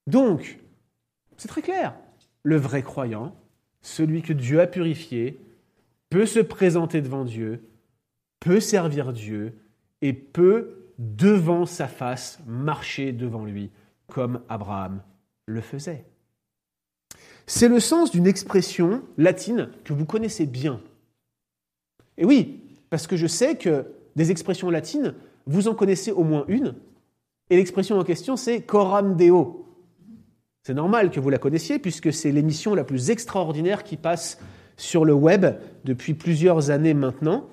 [0.07, 0.59] Donc,
[1.37, 1.95] c'est très clair,
[2.43, 3.35] le vrai croyant,
[3.81, 5.39] celui que Dieu a purifié,
[6.09, 7.63] peut se présenter devant Dieu,
[8.39, 9.57] peut servir Dieu
[10.01, 13.71] et peut devant sa face, marcher devant lui,
[14.07, 15.01] comme Abraham
[15.45, 16.05] le faisait.
[17.47, 20.81] C'est le sens d'une expression latine que vous connaissez bien.
[22.17, 25.13] Et oui, parce que je sais que des expressions latines,
[25.45, 26.75] vous en connaissez au moins une,
[27.49, 29.65] et l'expression en question, c'est coram deo.
[30.63, 34.39] C'est normal que vous la connaissiez, puisque c'est l'émission la plus extraordinaire qui passe
[34.77, 35.45] sur le web
[35.83, 37.47] depuis plusieurs années maintenant.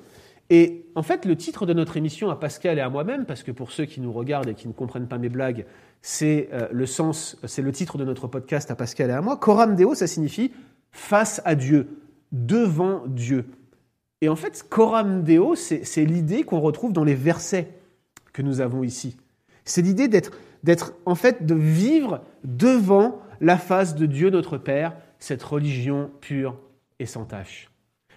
[0.54, 3.50] Et en fait, le titre de notre émission à Pascal et à moi-même, parce que
[3.50, 5.64] pour ceux qui nous regardent et qui ne comprennent pas mes blagues,
[6.02, 9.38] c'est euh, le sens, c'est le titre de notre podcast à Pascal et à moi.
[9.38, 10.52] Coram Deo, ça signifie
[10.90, 11.88] face à Dieu,
[12.32, 13.46] devant Dieu.
[14.20, 17.70] Et en fait, Coram Deo, c'est l'idée qu'on retrouve dans les versets
[18.34, 19.16] que nous avons ici.
[19.64, 20.32] C'est l'idée d'être,
[20.64, 26.58] d'être, en fait, de vivre devant la face de Dieu notre Père, cette religion pure
[26.98, 27.71] et sans tache.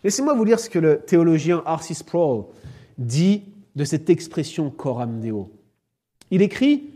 [0.06, 2.46] Laissez-moi vous lire ce que le théologien Arcis Sproul
[3.00, 3.42] dit
[3.76, 5.50] de cette expression coram deo.
[6.30, 6.92] Il écrit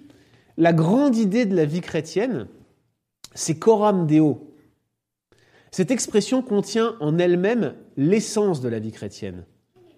[0.57, 2.45] La grande idée de la vie chrétienne,
[3.33, 4.53] c'est coram deo.
[5.71, 9.43] Cette expression contient en elle-même l'essence de la vie chrétienne.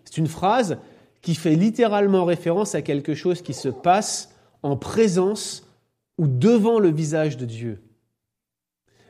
[0.06, 0.78] C'est une phrase
[1.22, 5.68] qui fait littéralement référence à quelque chose qui se passe en présence
[6.18, 7.82] ou devant le visage de Dieu.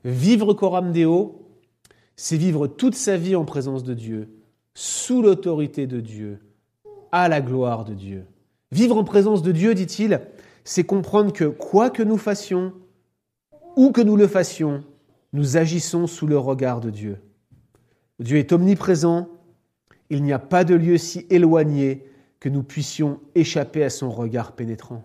[0.03, 1.41] Vivre coram deo,
[2.23, 4.29] c'est vivre toute sa vie en présence de Dieu,
[4.75, 6.37] sous l'autorité de Dieu,
[7.11, 8.27] à la gloire de Dieu.
[8.71, 10.21] Vivre en présence de Dieu, dit-il,
[10.63, 12.73] c'est comprendre que quoi que nous fassions,
[13.75, 14.83] où que nous le fassions,
[15.33, 17.17] nous agissons sous le regard de Dieu.
[18.19, 19.27] Dieu est omniprésent,
[20.11, 22.05] il n'y a pas de lieu si éloigné
[22.39, 25.03] que nous puissions échapper à son regard pénétrant.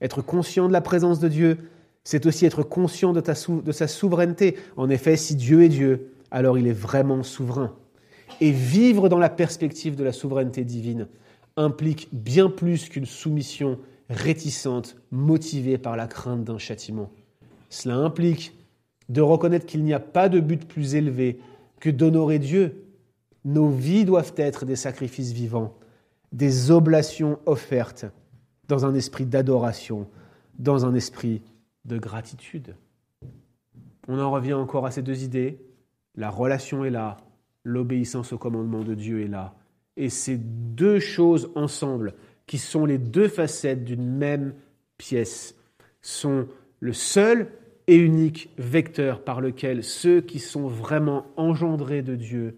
[0.00, 1.58] Être conscient de la présence de Dieu,
[2.06, 4.56] c'est aussi être conscient de, sa souveraineté.
[4.76, 7.74] En effet, si Dieu est Dieu, alors il est vraiment souverain.
[8.40, 11.08] Et vivre dans la perspective de la souveraineté divine
[11.56, 17.10] implique bien plus qu'une soumission réticente, motivée par la crainte d'un châtiment.
[17.70, 18.56] Cela implique
[19.08, 21.40] de reconnaître qu'il n'y a pas de but plus élevé
[21.80, 22.84] que d'honorer Dieu.
[23.44, 25.74] Nos vies doivent être des sacrifices vivants,
[26.30, 28.06] des oblations offertes
[28.68, 30.06] dans un esprit d'adoration,
[30.56, 31.42] dans un esprit
[31.86, 32.74] de gratitude.
[34.08, 35.58] On en revient encore à ces deux idées.
[36.14, 37.18] La relation est là,
[37.64, 39.54] l'obéissance au commandement de Dieu est là.
[39.96, 42.14] Et ces deux choses ensemble,
[42.46, 44.54] qui sont les deux facettes d'une même
[44.98, 45.56] pièce,
[46.00, 46.46] sont
[46.80, 47.50] le seul
[47.86, 52.56] et unique vecteur par lequel ceux qui sont vraiment engendrés de Dieu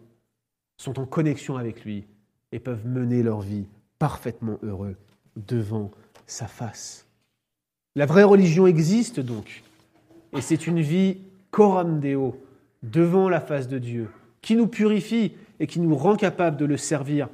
[0.76, 2.06] sont en connexion avec lui
[2.52, 3.66] et peuvent mener leur vie
[3.98, 4.96] parfaitement heureux
[5.36, 5.90] devant
[6.26, 7.07] sa face.
[7.98, 9.64] La vraie religion existe donc,
[10.32, 11.16] et c'est une vie
[11.50, 12.40] coram deo,
[12.84, 14.08] devant la face de Dieu,
[14.40, 17.28] qui nous purifie et qui nous rend capable de le servir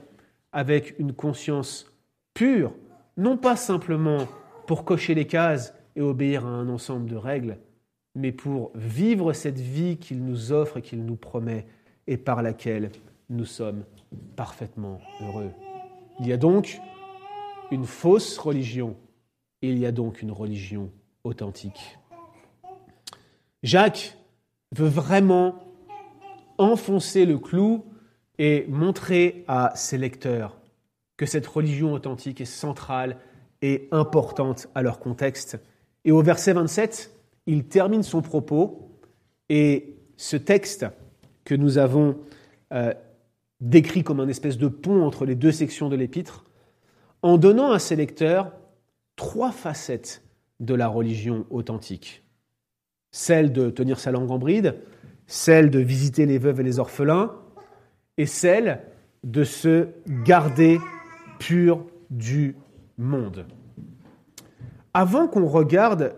[0.53, 1.92] avec une conscience
[2.33, 2.72] pure,
[3.18, 4.27] non pas simplement
[4.66, 7.59] pour cocher les cases et obéir à un ensemble de règles,
[8.14, 11.66] mais pour vivre cette vie qu'il nous offre et qu'il nous promet
[12.07, 12.90] et par laquelle
[13.29, 13.85] nous sommes
[14.35, 15.50] parfaitement heureux.
[16.20, 16.81] Il y a donc
[17.70, 18.96] une fausse religion
[19.68, 20.90] il y a donc une religion
[21.24, 21.98] authentique.
[23.62, 24.16] Jacques
[24.72, 25.55] veut vraiment
[26.59, 27.85] enfoncer le clou
[28.38, 30.59] et montrer à ses lecteurs
[31.16, 33.18] que cette religion authentique est centrale
[33.62, 35.59] et importante à leur contexte.
[36.05, 37.12] Et au verset 27,
[37.46, 38.90] il termine son propos
[39.48, 40.87] et ce texte
[41.44, 42.18] que nous avons
[42.72, 42.92] euh,
[43.61, 46.44] décrit comme un espèce de pont entre les deux sections de l'épître,
[47.22, 48.53] en donnant à ses lecteurs
[49.16, 50.22] trois facettes
[50.61, 52.24] de la religion authentique.
[53.11, 54.77] Celle de tenir sa langue en bride,
[55.27, 57.37] celle de visiter les veuves et les orphelins,
[58.16, 58.83] et celle
[59.22, 59.88] de se
[60.24, 60.79] garder
[61.38, 62.57] pur du
[62.98, 63.46] monde.
[64.92, 66.14] Avant qu'on regarde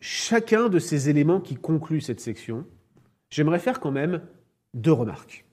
[0.00, 2.66] chacun de ces éléments qui concluent cette section,
[3.30, 4.20] j'aimerais faire quand même
[4.74, 5.46] deux remarques.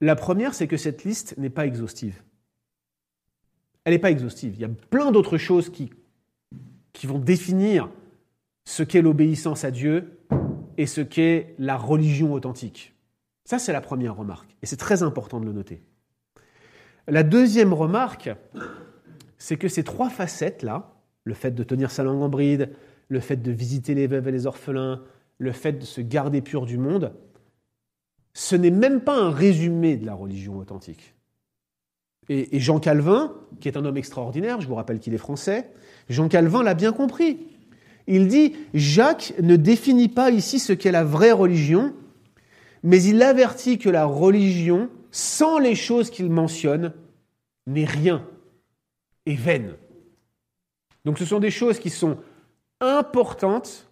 [0.00, 2.22] La première, c'est que cette liste n'est pas exhaustive.
[3.84, 4.54] Elle n'est pas exhaustive.
[4.54, 5.90] Il y a plein d'autres choses qui,
[7.04, 7.88] vont définir
[8.64, 10.18] ce qu'est l'obéissance à Dieu
[10.76, 12.94] et ce qu'est la religion authentique.
[13.44, 14.54] Ça, c'est la première remarque.
[14.62, 15.82] Et c'est très important de le noter.
[17.08, 18.30] La deuxième remarque,
[19.38, 20.92] c'est que ces trois facettes-là,
[21.24, 22.70] le fait de tenir sa langue en bride,
[23.08, 25.02] le fait de visiter les veuves et les orphelins,
[25.38, 27.14] le fait de se garder pur du monde,
[28.34, 31.14] ce n'est même pas un résumé de la religion authentique.
[32.32, 35.68] Et, Jean Calvin, qui est un homme extraordinaire, je vous rappelle qu'il est français,
[36.08, 37.40] Jean Calvin l'a bien compris.
[38.06, 41.92] Il dit, Jacques ne définit pas ici ce qu'est la vraie religion,
[42.84, 46.92] mais il avertit que la religion, sans les choses qu'il mentionne,
[47.66, 48.24] n'est rien,
[49.26, 49.74] et vaine.
[51.04, 52.16] Donc ce sont des choses qui sont
[52.80, 53.90] importantes,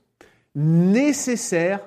[0.54, 1.80] nécessaires,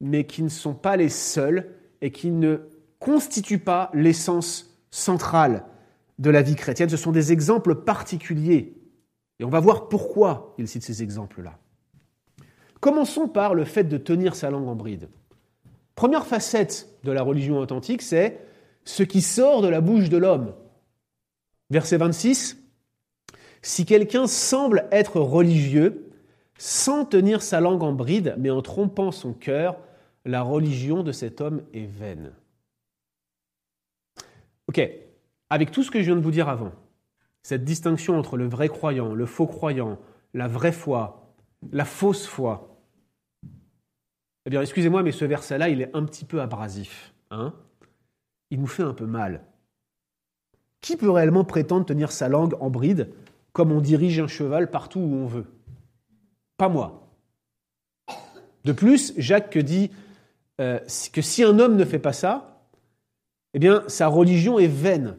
[0.00, 1.68] mais qui ne sont pas les seules
[2.00, 2.58] et qui ne
[3.00, 5.64] constituent pas l'essence centrale
[6.20, 6.88] de la vie chrétienne.
[6.88, 8.76] Ce sont des exemples particuliers.
[9.40, 11.58] Et on va voir pourquoi il cite ces exemples-là.
[12.78, 15.08] Commençons par le fait de tenir sa langue en bride.
[15.94, 18.38] Première facette de la religion authentique, c'est
[18.84, 20.54] ce qui sort de la bouche de l'homme.
[21.70, 22.58] Verset 26,
[23.62, 26.10] Si quelqu'un semble être religieux,
[26.58, 29.78] sans tenir sa langue en bride, mais en trompant son cœur,
[30.24, 32.32] la religion de cet homme est vaine.
[34.68, 34.80] Ok,
[35.50, 36.72] avec tout ce que je viens de vous dire avant,
[37.42, 39.98] cette distinction entre le vrai croyant, le faux croyant,
[40.34, 41.34] la vraie foi,
[41.72, 42.70] la fausse foi,
[44.46, 47.12] eh bien, excusez-moi, mais ce verset-là, il est un petit peu abrasif.
[47.30, 47.52] Hein
[48.50, 49.42] il nous fait un peu mal.
[50.80, 53.12] Qui peut réellement prétendre tenir sa langue en bride
[53.52, 55.46] comme on dirige un cheval partout où on veut?
[56.56, 57.08] Pas moi.
[58.64, 59.90] De plus, Jacques dit
[60.60, 60.78] euh,
[61.12, 62.66] que si un homme ne fait pas ça,
[63.54, 65.16] eh bien, sa religion est vaine.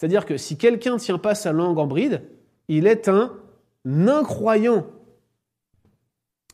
[0.00, 2.22] C'est-à-dire que si quelqu'un ne tient pas sa langue en bride,
[2.68, 3.38] il est un
[3.84, 4.86] incroyant.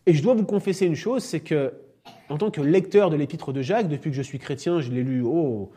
[0.04, 1.72] Et je dois vous confesser une chose, c'est que,
[2.28, 5.04] en tant que lecteur de l'épître de Jacques, depuis que je suis chrétien, je l'ai
[5.04, 5.70] lu, oh,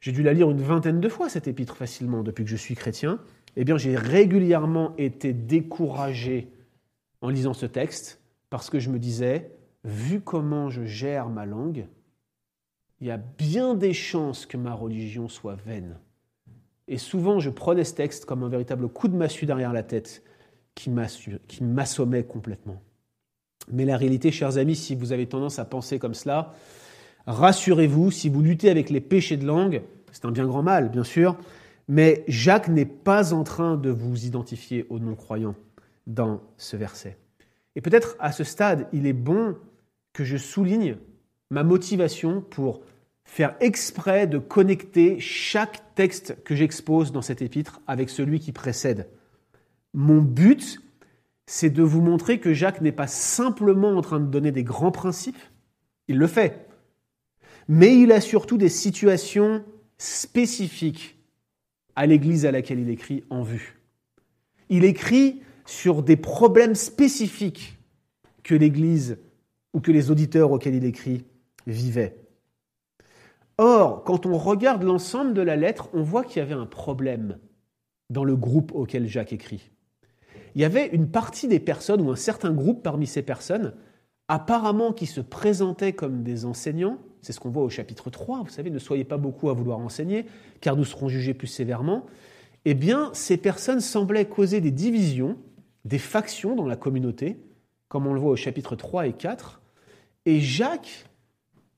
[0.00, 2.76] j'ai dû la lire une vingtaine de fois, cette épître, facilement, depuis que je suis
[2.76, 3.18] chrétien.
[3.56, 6.48] Eh bien, j'ai régulièrement été découragé
[7.20, 9.50] en lisant ce texte, parce que je me disais,
[9.84, 11.84] vu comment je gère ma langue,
[13.02, 15.98] il y a bien des chances que ma religion soit vaine.
[16.92, 20.22] Et souvent, je prenais ce texte comme un véritable coup de massue derrière la tête
[20.74, 22.82] qui m'assommait complètement.
[23.72, 26.52] Mais la réalité, chers amis, si vous avez tendance à penser comme cela,
[27.26, 31.02] rassurez-vous, si vous luttez avec les péchés de langue, c'est un bien grand mal, bien
[31.02, 31.38] sûr,
[31.88, 35.56] mais Jacques n'est pas en train de vous identifier aux non-croyants
[36.06, 37.16] dans ce verset.
[37.74, 39.56] Et peut-être à ce stade, il est bon
[40.12, 40.98] que je souligne
[41.50, 42.82] ma motivation pour
[43.32, 49.08] faire exprès de connecter chaque texte que j'expose dans cet épître avec celui qui précède.
[49.94, 50.82] Mon but,
[51.46, 54.90] c'est de vous montrer que Jacques n'est pas simplement en train de donner des grands
[54.90, 55.38] principes,
[56.08, 56.68] il le fait,
[57.68, 59.64] mais il a surtout des situations
[59.96, 61.18] spécifiques
[61.96, 63.80] à l'Église à laquelle il écrit en vue.
[64.68, 67.78] Il écrit sur des problèmes spécifiques
[68.42, 69.16] que l'Église
[69.72, 71.24] ou que les auditeurs auxquels il écrit
[71.66, 72.21] vivaient.
[73.58, 77.38] Or, quand on regarde l'ensemble de la lettre, on voit qu'il y avait un problème
[78.10, 79.70] dans le groupe auquel Jacques écrit.
[80.54, 83.74] Il y avait une partie des personnes, ou un certain groupe parmi ces personnes,
[84.28, 88.50] apparemment qui se présentaient comme des enseignants, c'est ce qu'on voit au chapitre 3, vous
[88.50, 90.26] savez, ne soyez pas beaucoup à vouloir enseigner,
[90.60, 92.06] car nous serons jugés plus sévèrement,
[92.64, 95.36] eh bien, ces personnes semblaient causer des divisions,
[95.84, 97.38] des factions dans la communauté,
[97.88, 99.60] comme on le voit au chapitre 3 et 4,
[100.26, 101.06] et Jacques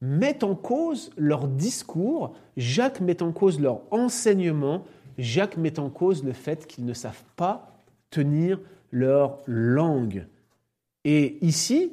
[0.05, 4.85] met en cause leur discours, Jacques met en cause leur enseignement,
[5.17, 7.81] Jacques met en cause le fait qu'ils ne savent pas
[8.11, 10.27] tenir leur langue.
[11.05, 11.93] Et ici,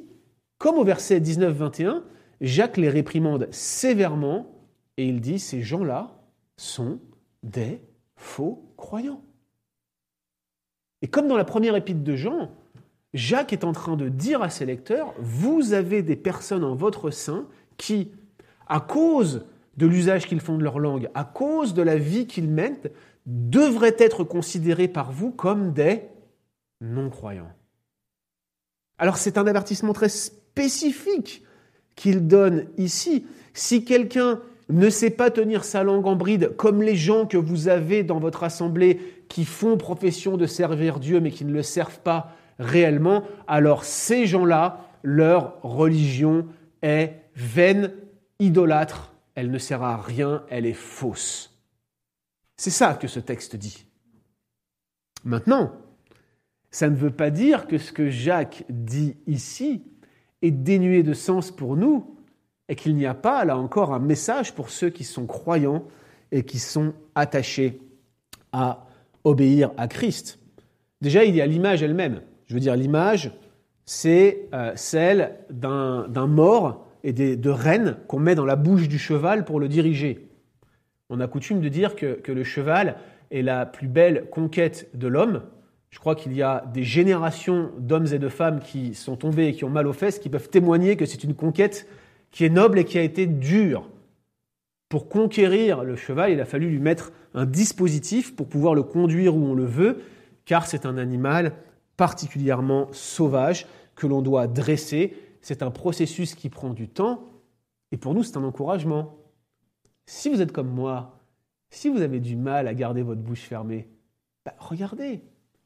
[0.58, 2.02] comme au verset 19-21,
[2.42, 4.46] Jacques les réprimande sévèrement
[4.98, 6.10] et il dit, ces gens-là
[6.58, 7.00] sont
[7.42, 7.80] des
[8.16, 9.22] faux croyants.
[11.00, 12.50] Et comme dans la première épître de Jean,
[13.14, 17.10] Jacques est en train de dire à ses lecteurs, vous avez des personnes en votre
[17.10, 17.46] sein
[17.82, 18.12] qui,
[18.68, 19.44] à cause
[19.76, 22.76] de l'usage qu'ils font de leur langue, à cause de la vie qu'ils mènent,
[23.26, 26.02] devraient être considérées par vous comme des
[26.80, 27.50] non-croyants.
[28.98, 31.42] Alors c'est un avertissement très spécifique
[31.96, 33.26] qu'il donne ici.
[33.52, 37.66] Si quelqu'un ne sait pas tenir sa langue en bride, comme les gens que vous
[37.66, 41.98] avez dans votre assemblée qui font profession de servir Dieu mais qui ne le servent
[41.98, 42.30] pas
[42.60, 46.46] réellement, alors ces gens-là, leur religion
[46.82, 47.92] est vaine,
[48.38, 51.58] idolâtre, elle ne sert à rien, elle est fausse.
[52.56, 53.86] C'est ça que ce texte dit.
[55.24, 55.72] Maintenant,
[56.70, 59.84] ça ne veut pas dire que ce que Jacques dit ici
[60.42, 62.16] est dénué de sens pour nous
[62.68, 65.84] et qu'il n'y a pas, là encore, un message pour ceux qui sont croyants
[66.30, 67.80] et qui sont attachés
[68.52, 68.86] à
[69.24, 70.38] obéir à Christ.
[71.00, 72.22] Déjà, il y a l'image elle-même.
[72.46, 73.32] Je veux dire, l'image,
[73.84, 79.44] c'est euh, celle d'un mort et de rennes qu'on met dans la bouche du cheval
[79.44, 80.28] pour le diriger.
[81.10, 82.96] On a coutume de dire que, que le cheval
[83.30, 85.42] est la plus belle conquête de l'homme,
[85.92, 89.52] je crois qu'il y a des générations d'hommes et de femmes qui sont tombés et
[89.52, 91.86] qui ont mal aux fesses, qui peuvent témoigner que c'est une conquête
[92.30, 93.90] qui est noble et qui a été dure.
[94.88, 99.36] Pour conquérir le cheval, il a fallu lui mettre un dispositif pour pouvoir le conduire
[99.36, 99.98] où on le veut,
[100.46, 101.52] car c'est un animal
[101.98, 105.14] particulièrement sauvage que l'on doit dresser.
[105.42, 107.28] C'est un processus qui prend du temps,
[107.90, 109.18] et pour nous, c'est un encouragement.
[110.06, 111.18] Si vous êtes comme moi,
[111.70, 113.88] si vous avez du mal à garder votre bouche fermée,
[114.44, 115.22] bah, regardez,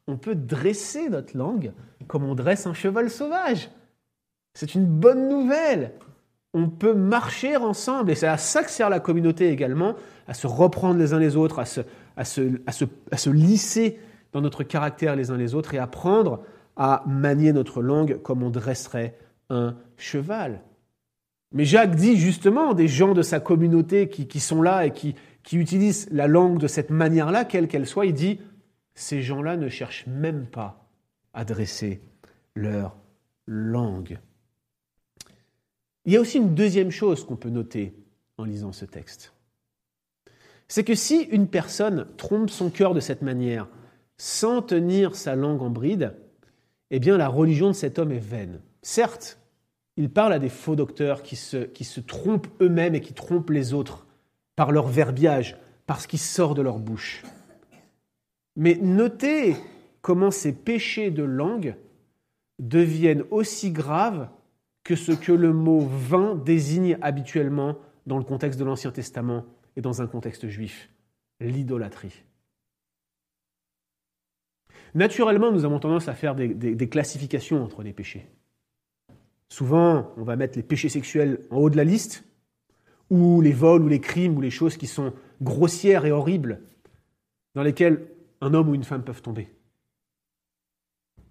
[0.06, 1.72] on peut dresser notre langue
[2.06, 3.70] comme on dresse un cheval sauvage.
[4.54, 5.92] C'est une bonne nouvelle.
[6.54, 9.94] On peut marcher ensemble, et c'est à ça que sert la communauté également,
[10.26, 11.80] à se reprendre les uns les autres, à se,
[12.16, 14.00] à se, lisser
[14.32, 16.42] dans notre caractère les uns les autres et apprendre
[16.76, 19.18] à manier notre langue comme on dresserait
[19.50, 20.62] un cheval.
[21.52, 25.56] Mais Jacques dit justement des gens de sa communauté qui, sont là et qui, qui
[25.56, 28.40] utilisent la langue de cette manière-là, quelle qu'elle soit, il dit
[28.94, 30.88] ces gens-là ne cherchent même pas
[31.32, 32.00] à dresser
[32.54, 32.96] leur
[33.46, 34.18] langue.
[36.04, 37.94] Il y a aussi une deuxième chose qu'on peut noter
[38.38, 39.32] en lisant ce texte.
[40.68, 43.68] C'est que si une personne trompe son cœur de cette manière,
[44.16, 46.14] sans tenir sa langue en bride,
[46.90, 48.60] eh bien la religion de cet homme est vaine.
[48.86, 49.40] Certes,
[49.96, 54.06] il parle à des faux docteurs qui se, trompent eux-mêmes et qui trompent les autres
[54.54, 57.24] par leur verbiage, par ce qui sort de leur bouche.
[58.54, 59.56] Mais notez
[60.02, 61.74] comment ces péchés de langue
[62.60, 64.28] deviennent aussi graves
[64.84, 69.80] que ce que le mot vain désigne habituellement dans le contexte de l'Ancien Testament et
[69.80, 70.90] dans un contexte juif,
[71.40, 72.22] l'idolâtrie.
[74.94, 78.28] Naturellement, nous avons tendance à faire des, classifications entre les péchés.
[79.48, 82.24] Souvent, on va mettre les péchés sexuels en haut de la liste,
[83.10, 86.62] ou les vols, ou les crimes, ou les choses qui sont grossières et horribles,
[87.54, 88.08] dans lesquelles
[88.40, 89.48] un homme ou une femme peuvent tomber.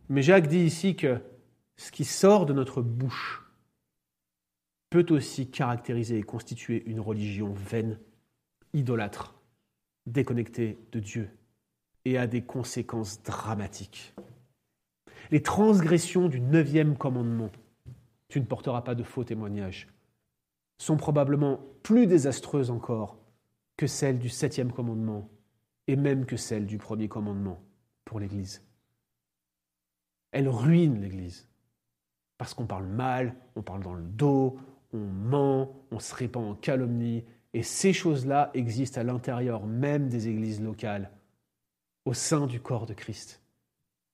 [0.09, 1.19] Mais Jacques dit ici que
[1.77, 3.43] ce qui sort de notre bouche
[4.89, 7.99] peut aussi caractériser et constituer une religion vaine,
[8.73, 9.35] idolâtre,
[10.05, 11.29] déconnectée de Dieu
[12.05, 14.13] et a des conséquences dramatiques.
[15.31, 17.49] Les transgressions du neuvième commandement,
[18.27, 19.87] tu ne porteras pas de faux témoignages,
[20.77, 23.17] sont probablement plus désastreuses encore
[23.77, 25.29] que celles du septième commandement
[25.87, 27.61] et même que celle du premier commandement
[28.03, 28.63] pour l'Église.
[30.31, 31.47] Elle ruine l'Église
[32.37, 34.57] parce qu'on parle mal, on parle dans le dos,
[34.91, 37.23] on ment, on se répand en calomnie,
[37.53, 41.11] et ces choses-là existent à l'intérieur même des églises locales,
[42.03, 43.41] au sein du corps de Christ,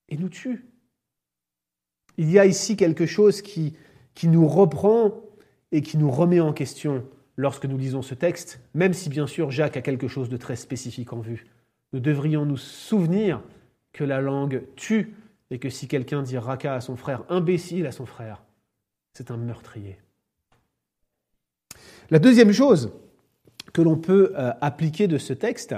[0.08, 0.66] et nous tuent.
[2.16, 3.74] Il y a ici quelque chose qui,
[4.14, 5.12] qui nous reprend
[5.70, 7.04] et qui nous remet en question
[7.36, 10.56] lorsque nous lisons ce texte, même si bien sûr Jacques a quelque chose de très
[10.56, 11.46] spécifique en vue
[11.92, 13.42] nous devrions nous souvenir
[13.92, 15.14] que la langue tue
[15.50, 18.42] et que si quelqu'un dit raka à son frère, imbécile à son frère,
[19.12, 19.98] c'est un meurtrier.
[22.10, 22.92] La deuxième chose
[23.72, 25.74] que l'on peut euh, appliquer de ce texte,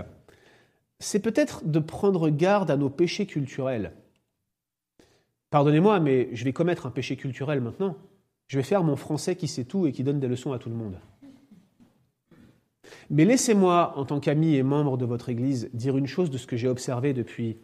[1.01, 3.93] c'est peut-être de prendre garde à nos péchés culturels.
[5.51, 7.97] Pardonnez-moi, mais je vais commettre un péché culturel maintenant.
[8.49, 10.68] Je vais faire mon français qui sait tout et qui donne des leçons à tout
[10.68, 10.99] le monde.
[13.11, 16.47] Mais laissez-moi, en tant qu'ami et membre de votre Église, dire une chose de ce
[16.47, 17.57] que j'ai observé depuis,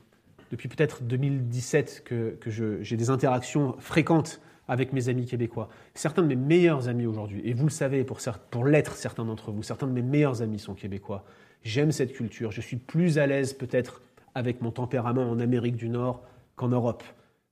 [0.51, 2.51] depuis peut-être 2017, que, que
[2.83, 5.68] j'ai des interactions fréquentes avec mes amis québécois.
[5.95, 8.20] Certains de mes meilleurs amis aujourd'hui, et vous le savez pour,
[8.51, 11.24] pour l'être certains d'entre vous, certains de mes meilleurs amis sont québécois.
[11.62, 14.01] J'aime cette culture, je suis plus à l'aise peut-être
[14.35, 16.22] avec mon tempérament en Amérique du Nord
[16.55, 17.03] qu'en Europe.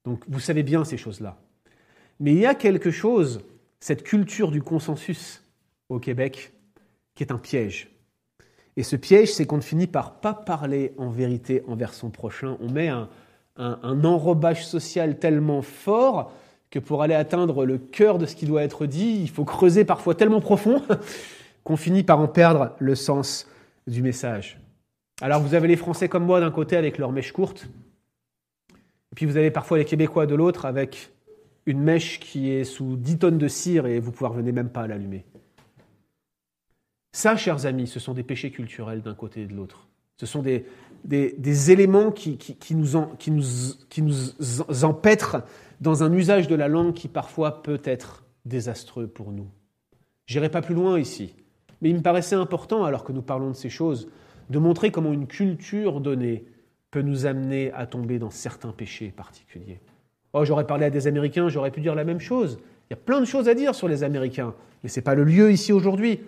[0.05, 1.39] Donc vous savez bien ces choses-là.
[2.21, 3.41] Mais il y a quelque chose,
[3.81, 5.43] cette culture du consensus
[5.89, 6.53] au Québec,
[7.14, 7.91] qui est un piège.
[8.77, 12.57] Et ce piège, c'est qu'on ne finit par pas parler en vérité envers son prochain.
[12.61, 13.09] On met un,
[13.57, 16.33] enrobage social tellement fort
[16.71, 19.85] que pour aller atteindre le cœur de ce qui doit être dit, il faut creuser
[19.85, 20.81] parfois tellement profond
[21.64, 23.49] qu'on finit par en perdre le sens
[23.89, 24.61] du message.
[25.21, 27.66] Alors vous avez les Français comme moi d'un côté avec leur mèche courte,
[28.71, 31.11] et puis vous avez parfois les Québécois de l'autre avec
[31.69, 34.87] une mèche qui est sous 10 tonnes de cire et vous ne parvenez même pas
[34.87, 35.27] l'allumer.
[37.12, 39.87] Ça, chers amis, ce sont des péchés culturels d'un côté et de l'autre.
[40.16, 40.64] Ce sont des,
[41.71, 42.97] éléments qui nous
[44.83, 45.45] empêtrent
[45.83, 49.49] dans un usage de la langue qui parfois peut être désastreux pour nous.
[50.27, 51.35] J'irai pas plus loin ici,
[51.83, 54.09] mais il me paraissait important, alors que nous parlons de ces choses,
[54.49, 56.47] de montrer comment une culture donnée
[56.91, 59.81] peut nous amener à tomber dans certains péchés particuliers.
[60.33, 62.59] Oh, j'aurais parlé à des Américains, j'aurais pu dire la même chose.
[62.89, 65.14] Il y a plein de choses à dire sur les Américains, mais ce n'est pas
[65.14, 66.20] le lieu ici aujourd'hui.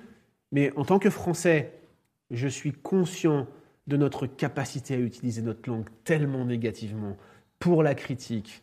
[0.53, 1.72] Mais en tant que Français,
[2.30, 3.46] je suis conscient
[3.86, 7.16] de notre capacité à utiliser notre langue tellement négativement
[7.59, 8.62] pour la critique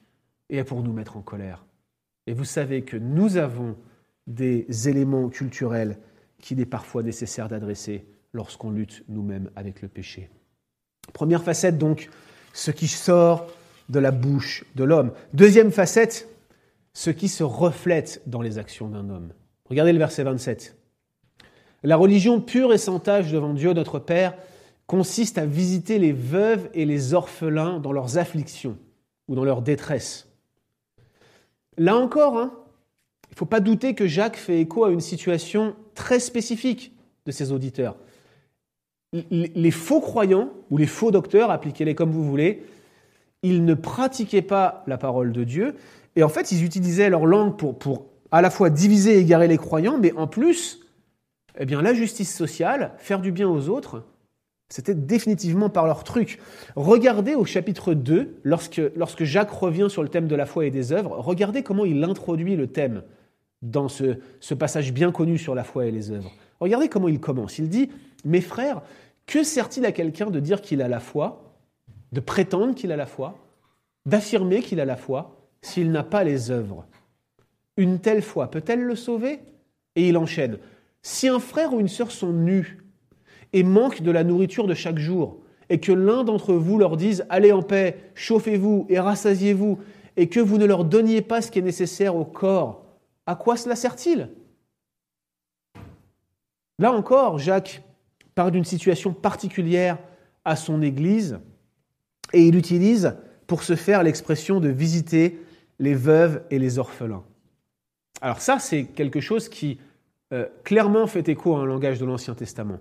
[0.50, 1.66] et pour nous mettre en colère.
[2.28, 3.76] Et vous savez que nous avons
[4.28, 5.98] des éléments culturels
[6.40, 10.30] qu'il est parfois nécessaire d'adresser lorsqu'on lutte nous-mêmes avec le péché.
[11.14, 12.10] Première facette donc,
[12.54, 13.48] ce qui sort
[13.90, 15.12] de la bouche de l'homme.
[15.34, 16.30] Deuxième facette,
[16.94, 19.34] ce qui se reflète dans les actions d'un homme.
[19.70, 20.76] Regardez le verset 27.
[21.84, 24.36] La religion pure et sans tache devant Dieu notre Père
[24.88, 28.78] consiste à visiter les veuves et les orphelins dans leurs afflictions
[29.28, 30.28] ou dans leur détresse.
[31.78, 32.54] Là encore, hein,
[33.30, 36.94] il ne faut pas douter que Jacques fait écho à une situation très spécifique
[37.26, 37.98] de ses auditeurs.
[39.14, 42.66] Les faux croyants, ou les faux docteurs, appliquez-les comme vous voulez,
[43.44, 45.76] ils ne pratiquaient pas la parole de Dieu,
[46.16, 49.48] et en fait, ils utilisaient leur langue pour, pour à la fois diviser et égarer
[49.48, 50.82] les croyants, mais en plus,
[51.60, 54.04] eh bien, la justice sociale, faire du bien aux autres,
[54.70, 56.40] c'était définitivement par leur truc.
[56.76, 60.72] Regardez au chapitre 2, lorsque, lorsque Jacques revient sur le thème de la foi et
[60.72, 63.04] des œuvres, regardez comment il introduit le thème
[63.62, 66.32] dans ce, ce passage bien connu sur la foi et les œuvres.
[66.60, 67.60] Regardez comment il commence.
[67.60, 67.90] Il dit,
[68.26, 68.82] mes frères,
[69.26, 71.47] que sert-il à quelqu'un de dire qu'il a la foi,
[72.12, 73.38] de prétendre qu'il a la foi,
[74.06, 76.86] d'affirmer qu'il a la foi, s'il n'a pas les œuvres.
[77.76, 79.40] Une telle foi peut-elle le sauver?
[79.96, 80.58] Et il enchaîne.
[81.02, 82.84] Si un frère ou une sœur sont nus
[83.54, 87.26] et manquent de la nourriture de chaque jour, et que l'un d'entre vous leur dise
[87.30, 89.80] Allez en paix, chauffez-vous et rassasiez-vous,
[90.16, 92.86] et que vous ne leur donniez pas ce qui est nécessaire au corps,
[93.26, 94.30] à quoi cela sert-il?
[96.80, 97.84] Là encore, Jacques
[98.36, 99.98] parle d'une situation particulière
[100.46, 101.40] à son Église,
[102.34, 103.16] et il utilise
[103.48, 105.40] pour se faire l'expression de visiter
[105.80, 107.24] les veuves et les orphelins.
[108.22, 109.80] Alors ça, c'est quelque chose qui
[110.34, 112.80] euh, clairement fait écho à un langage de l'Ancien Testament.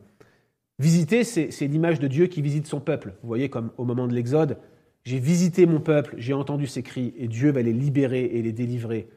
[0.79, 3.15] Visiter, c'est l'image de Dieu qui visite son peuple.
[3.23, 4.59] Vous voyez, comme au moment de l'Exode,
[5.05, 8.53] j'ai visité mon peuple, j'ai entendu ses cris, et Dieu va les libérer et les
[8.53, 9.09] délivrer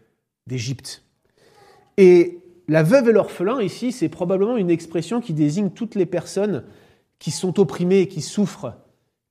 [0.48, 1.04] d'Égypte.
[1.98, 6.64] Et la veuve et l'orphelin, ici, c'est probablement une expression qui désigne toutes les personnes
[7.18, 8.76] qui sont opprimées, qui souffrent,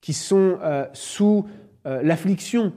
[0.01, 1.45] qui sont euh, sous
[1.85, 2.73] euh, l'affliction.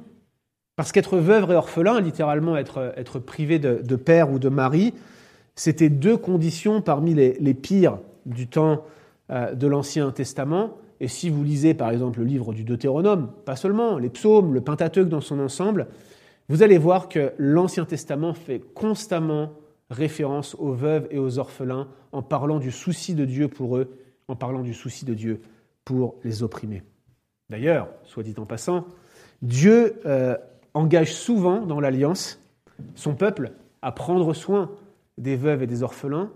[0.77, 4.95] Parce qu'être veuve et orphelin, littéralement être, être privé de, père ou de mari,
[5.55, 8.85] c'était deux conditions parmi les, pires du temps
[9.31, 10.79] euh, de l'Ancien Testament.
[10.99, 14.61] Et si vous lisez par exemple le livre du Deutéronome, pas seulement, les psaumes, le
[14.61, 15.89] Pentateuque dans son ensemble,
[16.49, 19.53] vous allez voir que l'Ancien Testament fait constamment
[19.91, 23.99] référence aux veuves et aux orphelins en parlant du souci de Dieu pour eux,
[24.29, 25.43] en parlant du souci de Dieu
[25.85, 26.83] pour les opprimés.
[27.53, 28.87] D'ailleurs, soit dit en passant,
[29.43, 30.39] Dieu euh,
[30.73, 32.41] engage souvent dans l'Alliance
[32.95, 34.71] son peuple à prendre soin
[35.19, 36.33] des veuves et des orphelins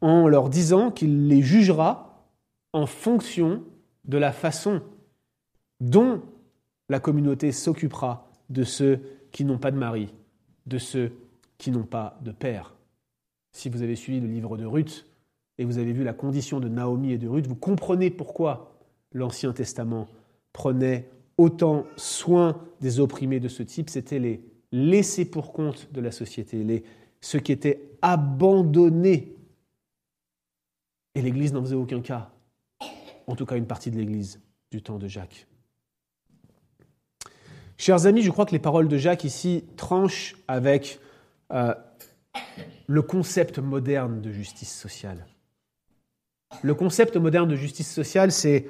[0.00, 2.24] en leur disant qu'il les jugera
[2.72, 3.62] en fonction
[4.06, 4.80] de la façon
[5.80, 6.22] dont
[6.88, 9.02] la communauté s'occupera de ceux
[9.32, 10.14] qui n'ont pas de mari,
[10.64, 11.12] de ceux
[11.58, 12.74] qui n'ont pas de père.
[13.52, 15.04] Si vous avez suivi le livre de Ruth
[15.58, 18.78] et vous avez vu la condition de Naomi et de Ruth, vous comprenez pourquoi
[19.12, 20.08] l'Ancien Testament
[20.54, 24.40] prenait autant soin des opprimés de ce type, c'était les
[24.72, 26.84] laissés pour compte de la société, les,
[27.20, 29.36] ceux qui étaient abandonnés.
[31.14, 32.30] Et l'Église n'en faisait aucun cas,
[33.26, 34.40] en tout cas une partie de l'Église
[34.70, 35.46] du temps de Jacques.
[37.76, 41.00] Chers amis, je crois que les paroles de Jacques ici tranchent avec
[41.52, 41.74] euh,
[42.86, 45.26] le concept moderne de justice sociale.
[46.62, 48.68] Le concept moderne de justice sociale, c'est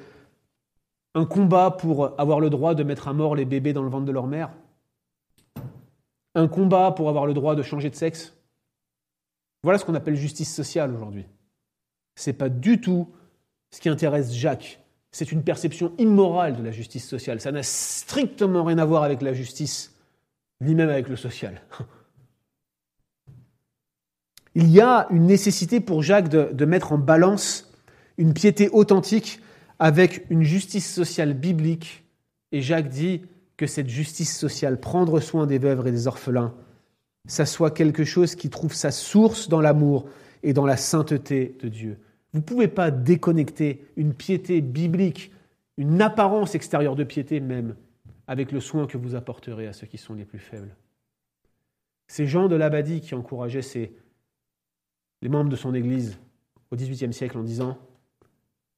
[1.15, 4.05] un combat pour avoir le droit de mettre à mort les bébés dans le ventre
[4.05, 4.51] de leur mère,
[6.35, 8.35] un combat pour avoir le droit de changer de sexe.
[9.63, 11.25] Voilà ce qu'on appelle justice sociale aujourd'hui.
[12.15, 13.07] Ce n'est pas du tout
[13.71, 14.79] ce qui intéresse Jacques.
[15.11, 17.39] C'est une perception immorale de la justice sociale.
[17.39, 19.95] Ça n'a strictement rien à voir avec la justice,
[20.59, 21.61] ni même avec le social.
[24.55, 27.73] Il y a une nécessité pour Jacques de, de mettre en balance
[28.17, 29.39] une piété authentique
[29.79, 32.03] avec une justice sociale biblique.
[32.51, 33.21] Et Jacques dit
[33.57, 36.53] que cette justice sociale, prendre soin des veuves et des orphelins,
[37.27, 40.07] ça soit quelque chose qui trouve sa source dans l'amour
[40.43, 41.97] et dans la sainteté de Dieu.
[42.33, 45.31] Vous ne pouvez pas déconnecter une piété biblique,
[45.77, 47.75] une apparence extérieure de piété même,
[48.27, 50.75] avec le soin que vous apporterez à ceux qui sont les plus faibles.
[52.07, 53.91] Ces gens de l'Abadie qui encourageaient
[55.21, 56.19] les membres de son Église
[56.71, 57.77] au XVIIIe siècle en disant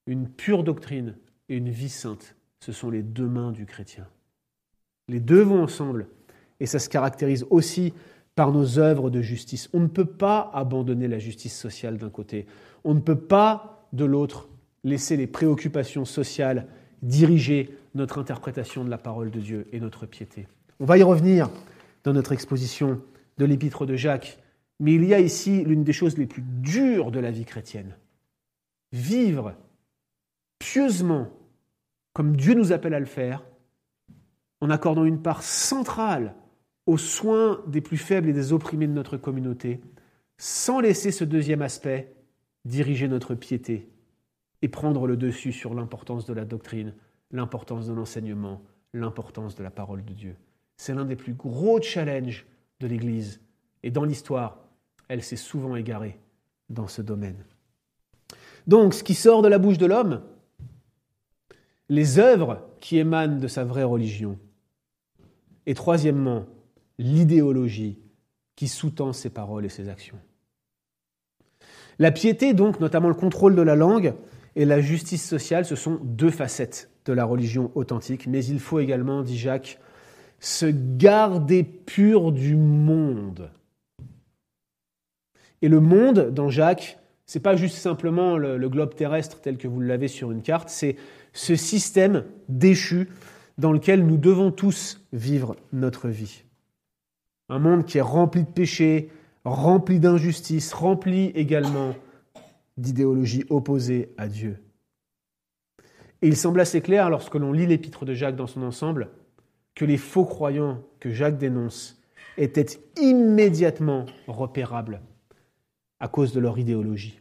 [0.07, 1.15] une pure doctrine
[1.49, 4.07] et une vie sainte, ce sont les deux mains du chrétien.
[5.09, 6.07] Les deux vont ensemble,
[6.59, 7.93] et ça se caractérise aussi
[8.35, 9.69] par nos œuvres de justice.
[9.73, 12.47] On ne peut pas abandonner la justice sociale d'un côté,
[12.83, 14.49] on ne peut pas de l'autre
[14.83, 16.67] laisser les préoccupations sociales
[17.01, 20.47] diriger notre interprétation de la parole de Dieu et notre piété.
[20.79, 21.49] On va y revenir
[22.03, 23.01] dans notre exposition
[23.37, 24.39] de l'épître de Jacques,
[24.79, 27.95] mais il y a ici l'une des choses les plus dures de la vie chrétienne.
[28.91, 29.55] Vivre
[30.59, 31.29] pieusement,
[32.13, 33.43] comme Dieu nous appelle à le faire,
[34.61, 36.35] en accordant une part centrale
[36.85, 39.81] aux soins des plus faibles et des opprimés de notre communauté,
[40.37, 42.15] sans laisser ce deuxième aspect
[42.65, 43.89] diriger notre piété
[44.61, 46.93] et prendre le dessus sur l'importance de la doctrine,
[47.31, 48.61] l'importance de l'enseignement,
[48.93, 50.35] l'importance de la parole de Dieu.
[50.77, 52.45] C'est l'un des plus gros challenges
[52.79, 53.41] de l'Église.
[53.83, 54.59] Et dans l'histoire,
[55.07, 56.19] elle s'est souvent égarée
[56.69, 57.43] dans ce domaine.
[58.65, 60.21] Donc, ce qui sort de la bouche de l'homme,
[61.89, 64.37] les œuvres qui émanent de sa vraie religion.
[65.65, 66.45] Et troisièmement,
[66.97, 67.99] l'idéologie
[68.55, 70.17] qui sous-tend ses paroles et ses actions.
[71.99, 74.13] La piété, donc, notamment le contrôle de la langue,
[74.55, 78.79] et la justice sociale, ce sont deux facettes de la religion authentique, mais il faut
[78.79, 79.79] également, dit Jacques,
[80.39, 83.51] se garder pur du monde.
[85.61, 89.67] Et le monde, dans Jacques, c'est pas juste simplement le, le, globe terrestre tel que
[89.67, 90.95] vous l'avez sur une carte, c'est
[91.33, 93.09] ce système déchu
[93.57, 96.43] dans lequel nous devons tous vivre notre vie.
[97.49, 99.09] Un monde qui est rempli de péchés,
[99.43, 101.95] rempli d'injustice, rempli également
[102.77, 104.57] d'idéologies opposées à Dieu.
[106.21, 109.09] Et il semble assez clair, lorsque l'on lit l'épître de Jacques dans son ensemble,
[109.75, 112.01] que les faux croyants que Jacques dénonce
[112.37, 115.01] étaient immédiatement repérables
[115.99, 117.19] à cause de leur idéologie.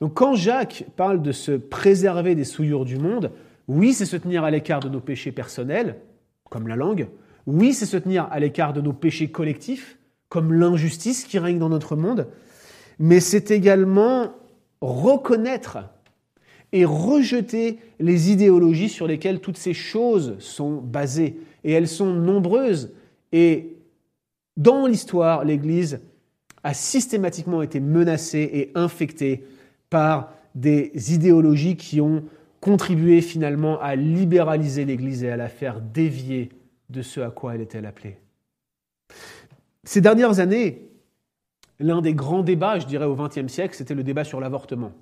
[0.00, 3.30] Donc quand Jacques parle de se préserver des souillures du monde,
[3.68, 5.96] oui, c'est se tenir à l'écart de nos péchés personnels,
[6.50, 7.08] comme la langue,
[7.46, 9.98] oui, c'est se tenir à l'écart de nos péchés collectifs,
[10.28, 12.28] comme l'injustice qui règne dans notre monde,
[12.98, 14.32] mais c'est également
[14.80, 15.78] reconnaître
[16.72, 21.40] et rejeter les idéologies sur lesquelles toutes ces choses sont basées.
[21.62, 22.92] Et elles sont nombreuses.
[23.32, 23.76] Et
[24.56, 26.00] dans l'histoire, l'Église
[26.64, 29.44] a systématiquement été menacée et infectée
[29.90, 32.24] par des idéologies qui ont
[32.60, 36.50] contribué finalement à libéraliser l'Église et à la faire dévier
[36.88, 38.16] de ce à quoi elle était appelée.
[39.84, 40.88] Ces dernières années,
[41.78, 44.92] l'un des grands débats, je dirais, au XXe siècle, c'était le débat sur l'avortement.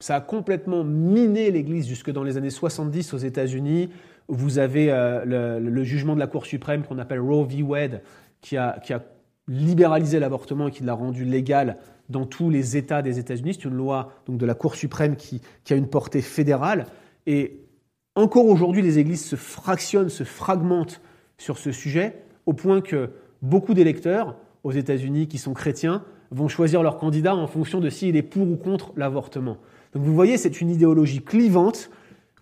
[0.00, 3.90] Ça a complètement miné l'Église jusque dans les années 70 aux États-Unis.
[4.26, 7.62] Vous avez euh, le, jugement de la Cour suprême qu'on appelle Roe v.
[7.62, 8.02] Wade,
[8.40, 9.04] qui a, qui a
[9.50, 11.76] libéralisé l'avortement et qui l'a rendu légal
[12.08, 13.54] dans tous les États des États-Unis.
[13.54, 16.86] C'est une loi donc, de la Cour suprême qui, qui a une portée fédérale.
[17.26, 17.60] Et
[18.14, 21.00] encore aujourd'hui, les églises se fractionnent, se fragmentent
[21.36, 23.10] sur ce sujet, au point que
[23.42, 28.16] beaucoup d'électeurs aux États-Unis qui sont chrétiens vont choisir leur candidat en fonction de s'il
[28.16, 29.56] est pour ou contre l'avortement.
[29.94, 31.90] Donc vous voyez, c'est une idéologie clivante.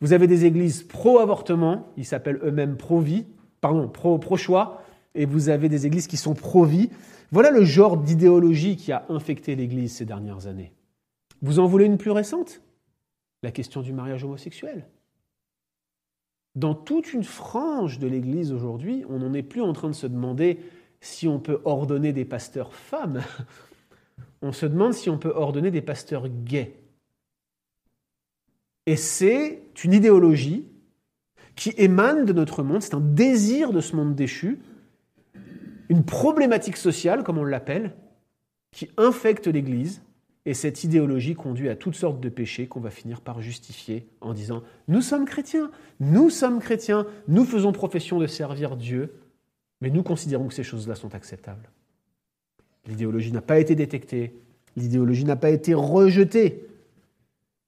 [0.03, 3.25] Vous avez des églises pro-avortement, ils s'appellent eux-mêmes pro-vie,
[3.61, 4.83] pardon, pro-choix,
[5.19, 6.91] et vous avez des églises qui sont pro-vie.
[7.33, 10.73] Voilà le genre d'idéologie qui a infecté l'Église ces dernières années.
[11.43, 12.63] Vous en voulez une plus récente?
[13.43, 14.87] La question du mariage homosexuel.
[16.55, 20.07] dans toute une frange de l'Église aujourd'hui, on n'en est plus en train de se
[20.07, 20.59] demander
[21.01, 23.23] si on peut ordonner des pasteurs femmes.
[24.41, 26.77] On se demande si on peut ordonner des pasteurs gays.
[28.87, 30.65] Et c'est une idéologie
[31.57, 34.61] qui émane de notre monde, c'est un désir de ce monde déchu,
[35.89, 37.95] une problématique sociale, comme on l'appelle,
[38.73, 40.03] qui infecte l'Église
[40.45, 44.33] et cette idéologie conduit à toutes sortes de péchés qu'on va finir par justifier en
[44.33, 44.59] disant⁇
[44.89, 45.71] Nous sommes chrétiens,
[46.01, 49.13] nous sommes chrétiens, nous faisons profession de servir Dieu,
[49.81, 51.71] mais nous considérons que ces choses-là sont acceptables.
[52.87, 54.35] L'idéologie n'a pas été détectée,
[54.77, 56.67] l'idéologie n'a pas été rejetée.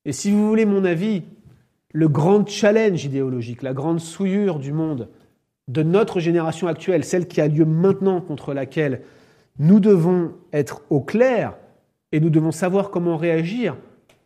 [0.06, 1.22] Et si vous voulez mon avis,
[1.92, 5.08] le grand challenge idéologique, la grande souillure du monde
[5.70, 9.02] de notre génération actuelle, celle qui a lieu maintenant contre laquelle
[9.60, 11.54] nous devons être au clair,
[12.12, 13.76] et nous devons savoir comment réagir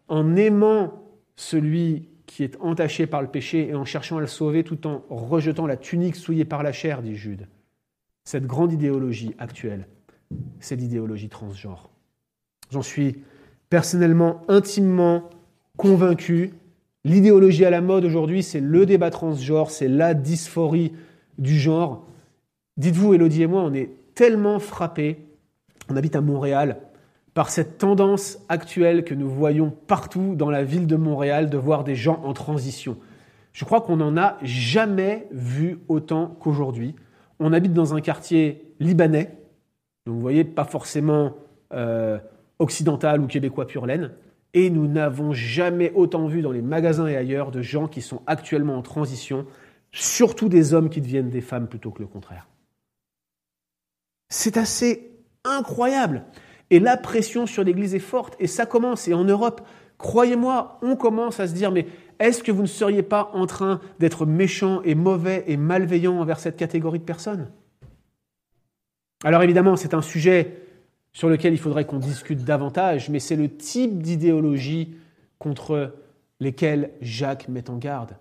[0.09, 1.03] en aimant
[1.37, 5.03] celui qui est entaché par le péché et en cherchant à le sauver tout en
[5.11, 7.47] rejetant la tunique souillée par la chair, dit Jude.
[8.25, 9.87] Cette grande idéologie actuelle,
[10.61, 11.91] c'est l'idéologie transgenre.
[12.71, 13.23] J'en suis
[13.69, 15.29] personnellement intimement
[15.77, 16.55] convaincu.
[17.05, 20.93] L'idéologie à la mode aujourd'hui, c'est le débat transgenre, c'est la dysphorie
[21.39, 22.07] du genre.
[22.77, 25.19] Dites-vous, Elodie et moi, on est tellement frappés.
[25.89, 26.79] On habite à Montréal
[27.35, 31.85] par cette tendance actuelle que nous voyons partout dans la ville de Montréal de voir
[31.85, 32.97] des gens en transition.
[33.53, 36.95] Je crois qu'on n'en a jamais vu autant qu'aujourd'hui.
[37.41, 39.37] On habite dans un quartier libanais,
[40.07, 41.35] donc vous voyez, pas forcément
[41.73, 42.19] euh,
[42.61, 44.13] occidental ou québécois pur laine,
[44.55, 48.23] et nous n'avons jamais autant vu dans les magasins et ailleurs de gens qui sont
[48.27, 49.47] actuellement en transition,
[49.95, 52.49] surtout des hommes qui deviennent des femmes plutôt que le contraire.
[54.29, 55.13] C'est assez
[55.45, 56.25] incroyable.
[56.71, 59.61] Et la pression sur l'Église est forte, et ça commence, et en Europe,
[59.99, 61.87] croyez-moi, on commence à se dire, mais
[62.19, 66.41] est-ce que vous ne seriez pas en train d'être méchant et mauvais et malveillant envers
[66.41, 67.53] cette catégorie de personnes?
[69.23, 70.63] Alors évidemment, c'est un sujet
[71.13, 74.97] sur lequel il faudrait qu'on discute davantage, mais c'est le type d'idéologie
[75.39, 75.95] contre
[76.41, 78.17] lesquelles Jacques met en garde.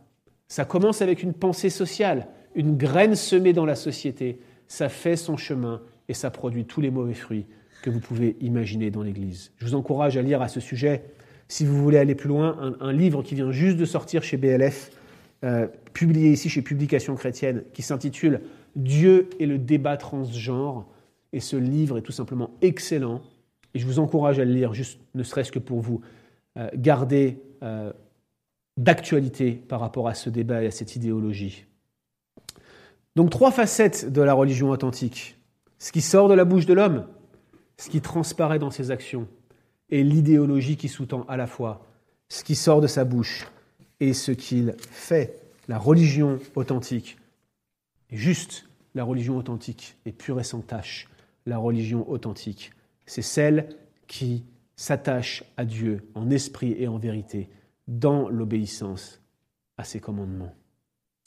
[0.54, 5.36] Ça commence avec une pensée sociale, une graine semée dans la société, ça fait son
[5.36, 7.48] chemin et ça produit tous les mauvais fruits
[7.82, 9.52] que vous pouvez imaginer dans l'Église.
[9.58, 11.06] Je vous encourage à lire à ce sujet,
[11.48, 14.92] si vous voulez aller plus loin, un, livre qui vient juste de sortir chez BLF,
[15.44, 18.42] euh, publié ici chez Publications chrétiennes, qui s'intitule
[18.76, 20.86] Dieu et le débat transgenre.
[21.32, 23.24] Et ce livre est tout simplement excellent.
[23.74, 26.02] Et je vous encourage à le lire, juste ne serait-ce que pour vous
[26.60, 27.92] euh, garder euh,
[28.78, 31.66] d'actualité par rapport à ce débat et à cette idéologie.
[33.16, 35.38] Donc trois facettes de la religion authentique.
[35.78, 37.06] Ce qui sort de la bouche de l'homme,
[37.78, 39.28] ce qui transparaît dans ses actions
[39.90, 41.86] et l'idéologie qui sous-tend à la fois
[42.30, 43.48] ce qui sort de sa bouche
[44.00, 45.40] et ce qu'il fait.
[45.68, 47.18] La religion authentique
[48.10, 51.10] est juste, la religion authentique est pure et sans tâche.
[51.46, 52.72] La religion authentique,
[53.06, 53.70] c'est celle
[54.08, 54.46] qui
[54.76, 57.50] s'attache à Dieu en esprit et en vérité
[57.88, 59.22] dans l'obéissance
[59.78, 60.54] à ses commandements.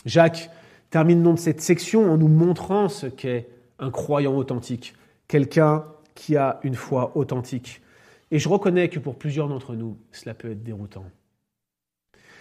[0.04, 0.50] Jacques
[0.90, 3.48] termine donc cette section en nous montrant ce qu'est
[3.78, 4.94] un croyant authentique,
[5.28, 5.84] quelqu'un
[6.14, 7.82] qui a une foi authentique.
[8.30, 11.04] Et je reconnais que pour plusieurs d'entre nous, cela peut être déroutant.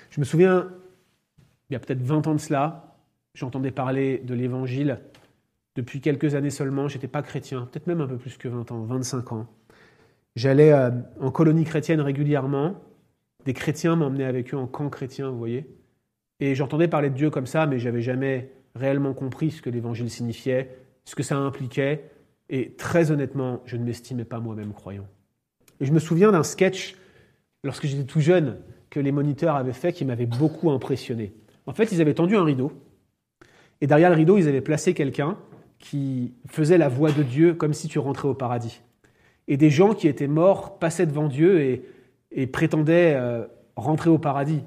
[0.09, 0.71] Je me souviens,
[1.69, 2.95] il y a peut-être 20 ans de cela,
[3.33, 4.99] j'entendais parler de l'Évangile
[5.75, 6.87] depuis quelques années seulement.
[6.87, 9.47] Je n'étais pas chrétien, peut-être même un peu plus que 20 ans, 25 ans.
[10.35, 12.75] J'allais euh, en colonie chrétienne régulièrement.
[13.45, 15.67] Des chrétiens m'emmenaient avec eux en camp chrétien, vous voyez.
[16.39, 20.09] Et j'entendais parler de Dieu comme ça, mais j'avais jamais réellement compris ce que l'Évangile
[20.09, 22.09] signifiait, ce que ça impliquait.
[22.49, 25.07] Et très honnêtement, je ne m'estimais pas moi-même croyant.
[25.79, 26.95] Et je me souviens d'un sketch,
[27.63, 28.57] lorsque j'étais tout jeune,
[28.89, 31.33] que les moniteurs avaient fait qui m'avait beaucoup impressionné.
[31.67, 32.71] En fait, ils avaient tendu un rideau,
[33.81, 35.37] et derrière le rideau, ils avaient placé quelqu'un
[35.79, 38.81] qui faisait la voix de Dieu comme si tu rentrais au paradis.
[39.47, 41.83] Et des gens qui étaient morts passaient devant Dieu et,
[42.45, 44.63] prétendaient euh, rentrer au paradis.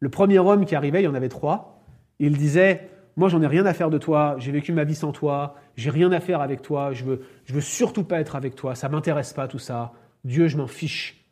[0.00, 1.82] Le premier homme qui arrivait, il y en avait trois,
[2.18, 2.88] il disait
[3.18, 5.90] moi, j'en ai rien à faire de toi, j'ai vécu ma vie sans toi, j'ai
[5.90, 8.88] rien à faire avec toi, je veux, je veux surtout pas être avec toi, ça
[8.88, 9.92] m'intéresse pas tout ça.
[10.22, 11.24] Dieu, je m'en fiche.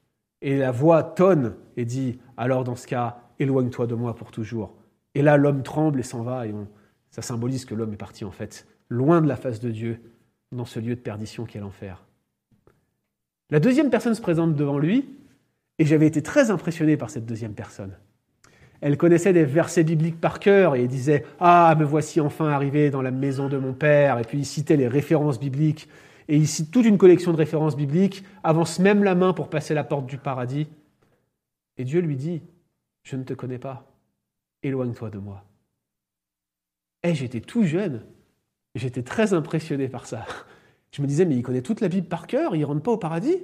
[0.42, 4.74] Et la voix tonne et dit Alors, dans ce cas, éloigne-toi de moi pour toujours.
[5.14, 6.54] Et là, l'homme tremble et s'en va, et
[7.10, 10.00] ça symbolise que l'homme est parti en fait, loin de la face de Dieu,
[10.50, 12.04] dans ce lieu de perdition qu'est l'enfer.
[13.50, 15.08] La deuxième personne se présente devant lui,
[15.78, 17.96] et j'avais été très impressionné par cette deuxième personne.
[18.80, 23.02] Elle connaissait des versets bibliques par cœur et disait Ah, me voici enfin arrivé dans
[23.02, 24.18] la maison de mon père.
[24.18, 25.88] Et puis il citait les références bibliques.
[26.28, 29.74] Et il cite toute une collection de références bibliques, avance même la main pour passer
[29.74, 30.66] la porte du paradis.
[31.78, 32.42] Et Dieu lui dit
[33.02, 33.90] Je ne te connais pas,
[34.62, 35.44] éloigne-toi de moi.
[37.02, 38.02] Eh, j'étais tout jeune.
[38.74, 40.26] J'étais très impressionné par ça.
[40.92, 42.92] Je me disais, mais il connaît toute la Bible par cœur, il ne rentre pas
[42.92, 43.36] au paradis.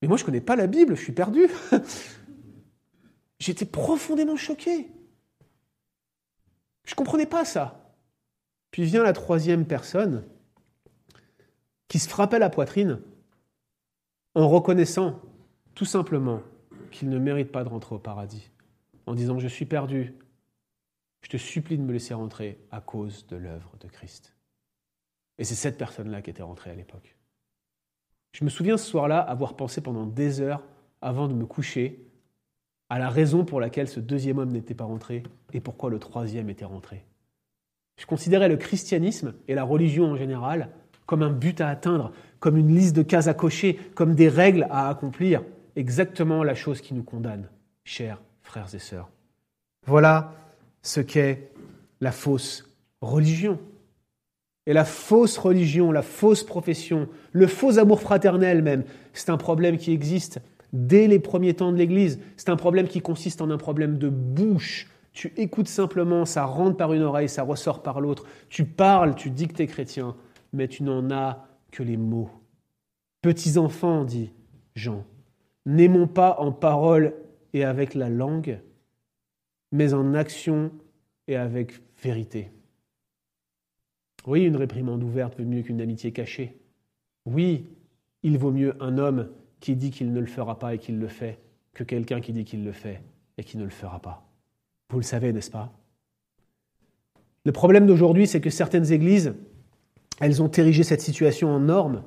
[0.00, 1.46] Mais moi, je ne connais pas la Bible, je suis perdu.
[3.38, 4.90] J'étais profondément choqué.
[6.84, 7.94] Je ne comprenais pas ça.
[8.70, 10.24] Puis vient la troisième personne
[11.88, 13.00] qui se frappait la poitrine
[14.34, 15.20] en reconnaissant
[15.74, 16.42] tout simplement
[16.90, 18.50] qu'il ne mérite pas de rentrer au paradis,
[19.06, 20.14] en disant Je suis perdu,
[21.22, 24.34] je te supplie de me laisser rentrer à cause de l'œuvre de Christ.
[25.38, 27.16] Et c'est cette personne-là qui était rentrée à l'époque.
[28.32, 30.62] Je me souviens ce soir-là avoir pensé pendant des heures
[31.00, 32.04] avant de me coucher
[32.88, 35.22] à la raison pour laquelle ce deuxième homme n'était pas rentré
[35.52, 37.04] et pourquoi le troisième était rentré.
[37.96, 40.70] Je considérais le christianisme et la religion en général
[41.06, 44.68] comme un but à atteindre, comme une liste de cases à cocher, comme des règles
[44.70, 45.42] à accomplir,
[45.74, 47.48] exactement la chose qui nous condamne,
[47.82, 49.10] chers frères et sœurs.
[49.86, 50.32] Voilà
[50.82, 51.50] ce qu'est
[52.00, 52.70] la fausse
[53.00, 53.58] religion.
[54.66, 59.78] Et la fausse religion, la fausse profession, le faux amour fraternel même, c'est un problème
[59.78, 60.40] qui existe
[60.72, 62.20] dès les premiers temps de l'Église.
[62.36, 64.88] C'est un problème qui consiste en un problème de bouche.
[65.12, 68.24] Tu écoutes simplement, ça rentre par une oreille, ça ressort par l'autre.
[68.48, 70.14] Tu parles, tu dis que tu es chrétien,
[70.52, 72.30] mais tu n'en as que les mots.
[73.22, 74.32] Petits enfants, dit
[74.74, 75.04] Jean,
[75.66, 77.14] n'aimons pas en parole
[77.52, 78.60] et avec la langue,
[79.72, 80.70] mais en action
[81.26, 82.50] et avec vérité.
[84.26, 86.58] Oui, une réprimande ouverte vaut mieux qu'une amitié cachée.
[87.26, 87.66] Oui,
[88.22, 89.28] il vaut mieux un homme
[89.60, 91.38] qui dit qu'il ne le fera pas et qu'il le fait
[91.74, 93.02] que quelqu'un qui dit qu'il le fait
[93.38, 94.26] et qui ne le fera pas.
[94.90, 95.72] Vous le savez, n'est-ce pas?
[97.44, 99.34] Le problème d'aujourd'hui, c'est que certaines églises,
[100.20, 102.02] elles ont érigé cette situation en norme.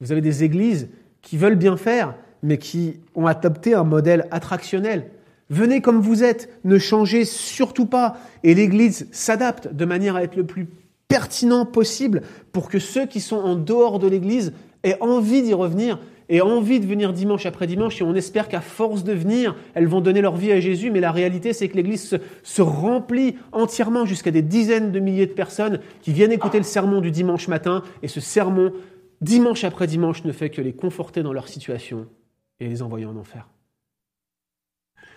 [0.00, 0.88] Vous avez des églises
[1.20, 5.10] qui veulent bien faire, mais qui ont adopté un modèle attractionnel.
[5.50, 8.16] Venez comme vous êtes, ne changez surtout pas.
[8.42, 10.68] Et l'Église s'adapte de manière à être le plus
[11.08, 14.52] pertinent possible pour que ceux qui sont en dehors de l'Église
[14.82, 15.98] aient envie d'y revenir
[16.28, 18.00] et envie de venir dimanche après dimanche.
[18.00, 20.90] Et on espère qu'à force de venir, elles vont donner leur vie à Jésus.
[20.90, 25.26] Mais la réalité, c'est que l'Église se, se remplit entièrement jusqu'à des dizaines de milliers
[25.26, 27.82] de personnes qui viennent écouter le sermon du dimanche matin.
[28.02, 28.72] Et ce sermon,
[29.20, 32.06] dimanche après dimanche, ne fait que les conforter dans leur situation
[32.58, 33.48] et les envoyer en enfer.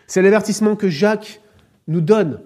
[0.08, 1.42] C'est l'avertissement que Jacques
[1.88, 2.42] nous donne.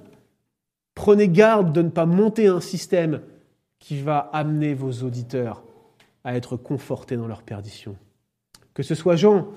[0.96, 3.22] Prenez garde de ne pas monter un système
[3.84, 5.62] qui va amener vos auditeurs
[6.24, 7.98] à être confortés dans leur perdition.
[8.74, 9.50] Que ce soit Jean,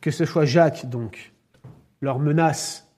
[0.00, 1.34] que ce soit Jacques, donc,
[2.00, 2.88] leur menace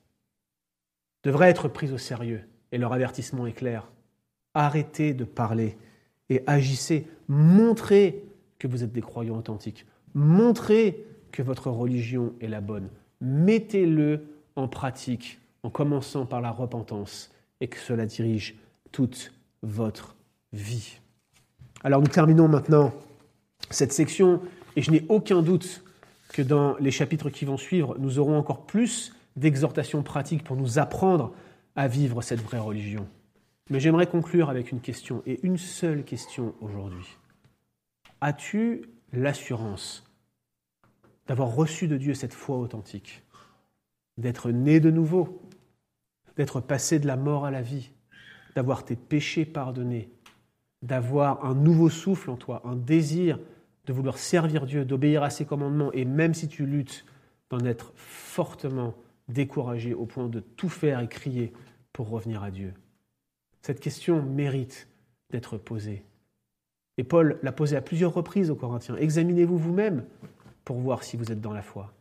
[1.24, 3.91] devrait être prise au sérieux et leur avertissement est clair.
[4.55, 5.76] Arrêtez de parler
[6.28, 7.09] et agissez.
[7.26, 8.24] Montrez
[8.61, 9.87] que vous êtes des croyants authentiques.
[10.14, 12.91] Montrez que votre religion est la bonne.
[13.20, 14.24] Mettez-le
[14.55, 18.55] en pratique en commençant par la repentance et que cela dirige
[18.93, 19.32] toute
[19.62, 20.16] votre
[21.82, 22.92] Alors nous terminons maintenant
[23.70, 24.40] cette section
[24.74, 25.84] et je n'ai aucun doute
[26.32, 30.78] que dans les chapitres qui vont suivre, nous aurons encore plus d'exhortations pratiques pour nous
[30.78, 31.32] apprendre
[31.76, 33.07] à vivre cette vraie religion.
[33.70, 37.07] Mais j'aimerais conclure avec une question, et une seule question aujourd'hui.
[38.20, 40.05] As-tu l'assurance
[41.26, 43.22] d'avoir reçu de Dieu cette foi authentique
[44.18, 45.42] d'être né de nouveau,
[46.36, 47.90] d'être passé de la mort à la vie,
[48.55, 50.09] d'avoir tes péchés pardonnés,
[50.82, 53.38] d'avoir un nouveau souffle en toi, un désir
[53.86, 57.04] de vouloir servir Dieu, d'obéir à ses commandements, et même si tu luttes,
[57.50, 58.94] d'en être fortement
[59.28, 61.52] découragé au point de tout faire et crier
[61.92, 62.74] pour revenir à Dieu.
[63.62, 64.88] Cette question mérite
[65.30, 66.04] d'être posée.
[66.98, 68.96] Et Paul l'a posée à plusieurs reprises aux Corinthiens.
[68.96, 70.04] Examinez-vous vous-même
[70.64, 71.92] pour voir si vous êtes dans la foi.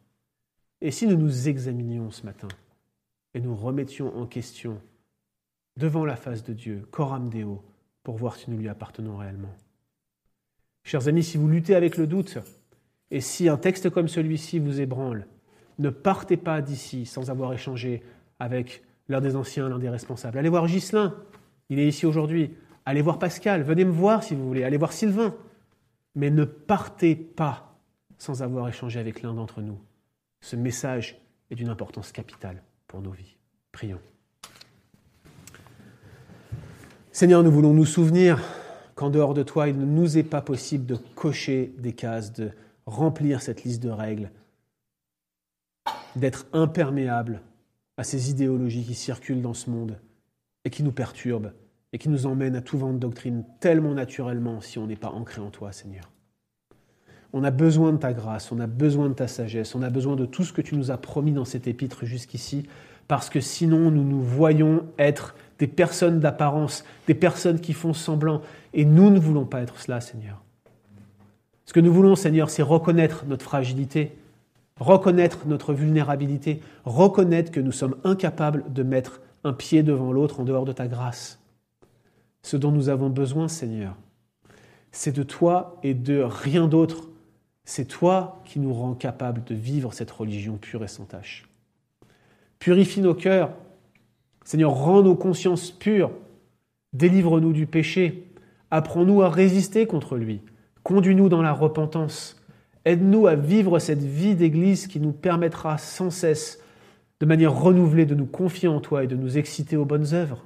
[0.82, 2.47] Et si nous nous examinions ce matin
[3.34, 4.82] et nous remettions en question
[5.78, 7.63] devant la face de Dieu, coram deo,
[8.06, 9.53] pour voir si nous lui appartenons réellement
[10.84, 12.38] Chers amis, si vous luttez avec le doute,
[13.10, 15.26] et si un texte comme celui-ci vous ébranle,
[15.80, 18.03] ne partez pas d'ici sans avoir échangé
[18.39, 20.38] avec l'un des anciens, l'un des responsables.
[20.38, 21.16] Allez voir Ghislain,
[21.70, 22.53] il est ici aujourd'hui.
[22.86, 24.64] Allez voir Pascal, venez me voir si vous voulez.
[24.64, 25.36] Allez voir Sylvain.
[26.14, 27.76] Mais ne partez pas
[28.20, 29.80] sans avoir échangé avec l'un d'entre nous.
[30.41, 33.38] Ce message est d'une importance capitale pour nos vies.
[33.72, 33.99] Prions.
[37.16, 38.41] Seigneur, nous voulons nous souvenir
[38.95, 42.51] qu'en dehors de toi, il ne nous est pas possible de cocher des cases, de
[42.86, 44.32] remplir cette liste de règles,
[46.18, 47.39] d'être imperméable
[47.95, 49.97] à ces idéologies qui circulent dans ce monde
[50.66, 51.53] et qui nous perturbent
[51.93, 55.11] et qui nous emmènent à tout vent de doctrine tellement naturellement si on n'est pas
[55.11, 56.11] ancré en toi, Seigneur.
[57.32, 60.18] On a besoin de ta grâce, on a besoin de ta sagesse, on a besoin
[60.18, 62.68] de tout ce que tu nous as promis dans cet épître jusqu'ici,
[63.07, 68.41] parce que sinon nous nous voyons être des personnes d'apparence, des personnes qui font semblant.
[68.74, 70.41] Et nous ne voulons pas être cela, Seigneur.
[71.66, 74.12] Ce que nous voulons, Seigneur, c'est reconnaître notre fragilité,
[74.80, 80.43] reconnaître notre vulnérabilité, reconnaître que nous sommes incapables de mettre un pied devant l'autre en
[80.43, 81.39] dehors de ta grâce.
[82.43, 83.95] Ce dont nous avons besoin, Seigneur,
[84.91, 87.10] c'est de toi et de rien d'autre.
[87.64, 91.47] C'est toi qui nous rends capables de vivre cette religion pure et sans tache.
[92.60, 93.51] Purifie nos cœurs.
[94.46, 96.12] Seigneur, rends nos consciences pures.
[96.93, 98.32] Délivre-nous du péché.
[98.72, 100.41] Apprends-nous à résister contre lui.
[100.84, 102.41] Conduis-nous dans la repentance.
[102.86, 106.64] Aide-nous à vivre cette vie d'Église qui nous permettra sans cesse,
[107.20, 110.46] de manière renouvelée, de nous confier en toi et de nous exciter aux bonnes œuvres.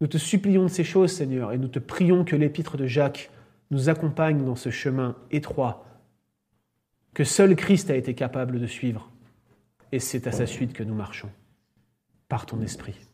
[0.00, 3.30] Nous te supplions de ces choses, Seigneur, et nous te prions que l'épître de Jacques
[3.70, 5.84] nous accompagne dans ce chemin étroit
[7.14, 9.10] que seul Christ a été capable de suivre.
[9.90, 11.30] Et c'est à sa suite que nous marchons,
[12.28, 13.07] par ton esprit.